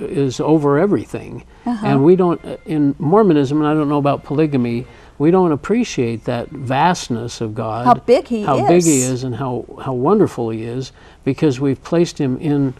[0.00, 1.44] is over everything.
[1.64, 1.86] Uh-huh.
[1.86, 4.86] And we don't in Mormonism, and I don't know about polygamy.
[5.18, 9.10] We don't appreciate that vastness of God, How big He is how big He is.
[9.10, 10.92] is, and how how wonderful He is,
[11.24, 12.74] because we've placed Him in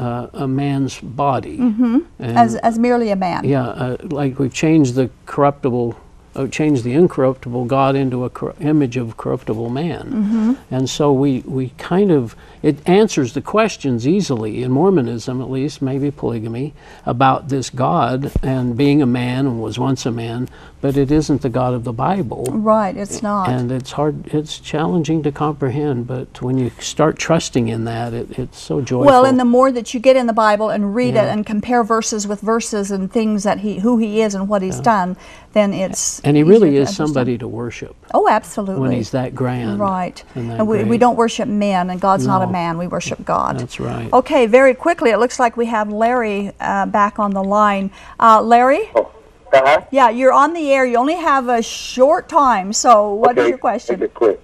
[0.00, 1.58] uh, a man's body.
[1.58, 1.98] Mm-hmm.
[2.20, 3.44] As, as merely a man.
[3.44, 5.94] Yeah, uh, like we've changed the corruptible,
[6.34, 10.74] uh, changed the incorruptible God into a cor- image of corruptible man, Mm-hmm.
[10.74, 15.80] and so we we kind of it answers the questions easily in Mormonism, at least
[15.80, 16.74] maybe polygamy,
[17.06, 20.48] about this God and being a man and was once a man,
[20.80, 22.44] but it isn't the God of the Bible.
[22.50, 23.48] Right, it's not.
[23.48, 28.38] And it's hard, it's challenging to comprehend, but when you start trusting in that, it,
[28.38, 29.06] it's so joyful.
[29.06, 31.82] Well, and the more that you get in the Bible and read it and compare
[31.84, 35.16] verses with verses and things that he, who he is and what he's done,
[35.52, 38.80] then it's and he really is somebody to worship Oh, absolutely.
[38.80, 39.80] when he's that grand.
[39.80, 40.22] right.
[40.34, 42.49] And, And we, we don't worship men, and God's not a No.
[42.50, 42.78] Man.
[42.78, 43.58] We worship God.
[43.58, 44.12] That's right.
[44.12, 47.90] Okay, very quickly, it looks like we have Larry uh, back on the line.
[48.18, 49.10] Uh, Larry, Oh,
[49.52, 49.84] uh-huh.
[49.90, 50.84] yeah, you're on the air.
[50.84, 53.48] You only have a short time, so what is okay.
[53.48, 54.00] your question?
[54.00, 54.40] Make it quick.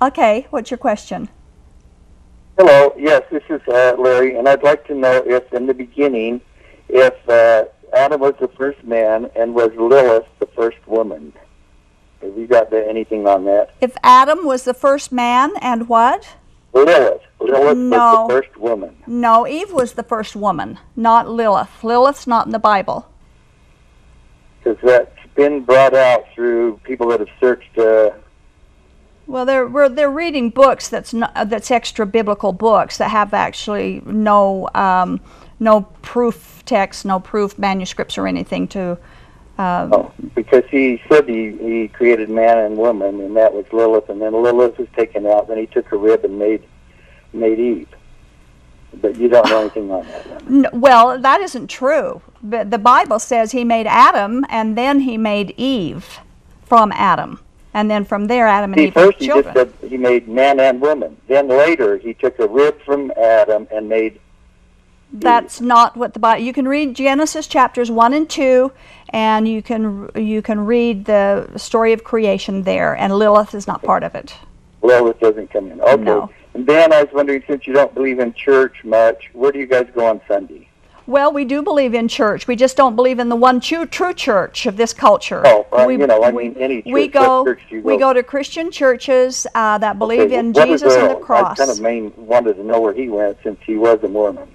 [0.00, 1.28] Okay, what's your question?
[2.58, 2.92] Hello.
[2.98, 6.40] Yes, this is uh, Larry, and I'd like to know if, in the beginning,
[6.88, 11.32] if uh, Adam was the first man and was Lilith the first woman.
[12.20, 13.74] Have you got anything on that?
[13.80, 16.36] If Adam was the first man and what?
[16.84, 17.22] Lilith.
[17.40, 17.96] Lilith No.
[17.98, 18.96] was the first woman.
[19.06, 21.82] No, Eve was the first woman, not Lilith.
[21.82, 23.06] Lilith's not in the Bible.
[24.62, 27.78] Because that's been brought out through people that have searched.
[27.78, 28.10] Uh,
[29.26, 33.32] Well, they're we're, they're reading books that's not, uh, that's extra biblical books that have
[33.34, 35.20] actually no um,
[35.60, 38.98] no proof text, no proof manuscripts or anything to.
[39.58, 44.08] Uh, oh, because he said he, he created man and woman, and that was Lilith,
[44.08, 45.48] and then Lilith was taken out.
[45.48, 46.62] Then he took a rib and made
[47.32, 47.88] made Eve.
[49.02, 50.26] But you don't know anything on that.
[50.26, 50.64] One.
[50.66, 52.22] n- well, that isn't true.
[52.42, 56.20] But the Bible says he made Adam and then he made Eve
[56.64, 57.40] from Adam,
[57.74, 59.54] and then from there Adam and See, Eve first he just children.
[59.80, 61.16] said he made man and woman.
[61.26, 64.20] Then later he took a rib from Adam and made.
[65.12, 66.44] That's not what the Bible.
[66.44, 68.72] You can read Genesis chapters one and two,
[69.08, 72.94] and you can you can read the story of creation there.
[72.94, 74.34] And Lilith is not part of it.
[74.82, 75.80] Lilith doesn't come in.
[75.80, 76.02] Okay.
[76.02, 76.30] No.
[76.54, 79.66] And then I was wondering, since you don't believe in church much, where do you
[79.66, 80.68] guys go on Sunday?
[81.06, 82.46] Well, we do believe in church.
[82.46, 85.40] We just don't believe in the one true, true church of this culture.
[85.46, 86.92] Oh, uh, we, you know, I mean any church.
[86.92, 88.12] What go, church we go?
[88.12, 91.58] to Christian churches uh, that believe Okay, in Jesus and the cross.
[91.58, 94.48] I kind of main wanted to know where he went since he was a Mormon.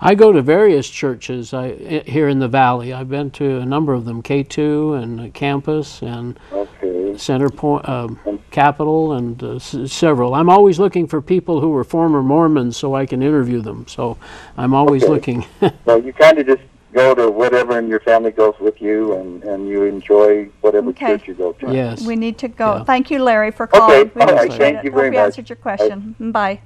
[0.00, 2.92] I go to various churches I, i- here in the valley.
[2.92, 7.16] I've been to a number of them, K2 and uh, Campus and Okay.
[7.16, 8.18] Center Point, um,
[8.50, 10.34] Capitol, and uh, s- several.
[10.34, 13.86] I'm always looking for people who were former Mormons so I can interview them.
[13.88, 14.16] So
[14.56, 15.12] I'm always Okay.
[15.12, 15.46] looking.
[15.86, 16.62] So you kind of just
[16.92, 21.16] go to whatever, and your family goes with you, and and you enjoy whatever Okay.
[21.18, 21.72] church you go to.
[21.72, 22.06] yes.
[22.06, 22.76] We need to go.
[22.76, 22.84] Yeah.
[22.84, 24.10] Thank you, Larry, for calling.
[24.14, 24.84] We all right, appreciate thank it.
[24.84, 25.24] you Hope very we much.
[25.26, 26.14] answered your question.
[26.20, 26.60] Bye.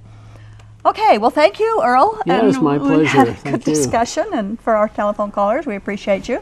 [0.86, 2.22] Okay, well, thank you, Earl.
[2.24, 3.50] Yes, and my we had a pleasure.
[3.50, 3.74] good Thank you.
[3.74, 6.40] discussion, and for our telephone callers, we appreciate you.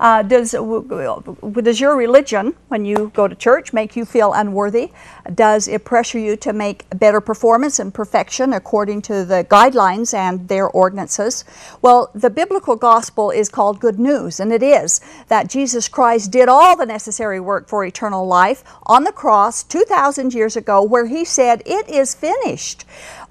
[0.00, 4.90] Uh, does does your religion, when you go to church, make you feel unworthy?
[5.34, 10.48] Does it pressure you to make better performance and perfection according to the guidelines and
[10.48, 11.44] their ordinances?
[11.80, 16.48] Well, the biblical gospel is called good news, and it is that Jesus Christ did
[16.48, 21.24] all the necessary work for eternal life on the cross 2,000 years ago, where he
[21.24, 22.84] said, It is finished.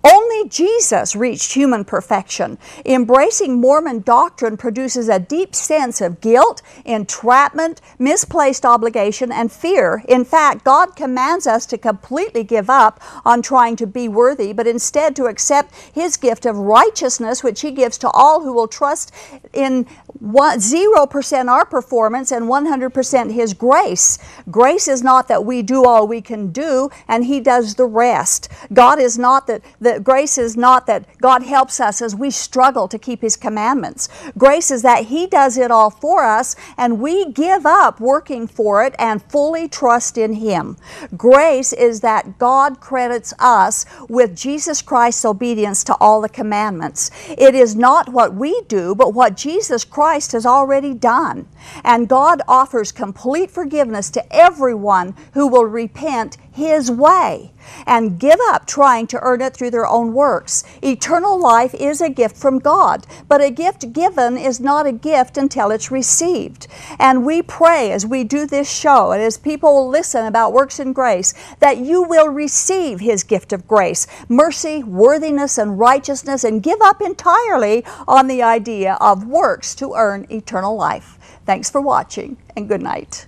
[0.03, 2.57] Only Jesus reached human perfection.
[2.85, 10.03] Embracing Mormon doctrine produces a deep sense of guilt, entrapment, misplaced obligation, and fear.
[10.09, 14.67] In fact, God commands us to completely give up on trying to be worthy, but
[14.67, 19.13] instead to accept His gift of righteousness, which He gives to all who will trust
[19.53, 19.85] in
[20.19, 24.17] one, 0% our performance and 100% His grace.
[24.51, 28.49] Grace is not that we do all we can do and He does the rest.
[28.73, 32.87] God is not that, that grace is not that God helps us as we struggle
[32.87, 34.09] to keep His commandments.
[34.37, 38.83] Grace is that He does it all for us and we give up working for
[38.83, 40.77] it and fully trust in Him.
[41.17, 47.11] Grace is that God credits us with Jesus Christ's obedience to all the commandments.
[47.29, 51.47] It is not what we do, but what Jesus Christ has already done.
[51.83, 57.51] And God offers complete forgiveness to everyone who will repent His way
[57.85, 60.63] and give up trying to earn it through their own works.
[60.83, 65.37] Eternal life is a gift from God, but a gift given is not a gift
[65.37, 66.67] until it's received.
[66.99, 70.93] And we pray as we do this show and as people listen about works and
[70.93, 76.81] grace that you will receive His gift of grace, mercy, worthiness, and righteousness, and give
[76.81, 81.17] up entirely on the idea of works to earn eternal life.
[81.45, 83.27] Thanks for watching, and good night.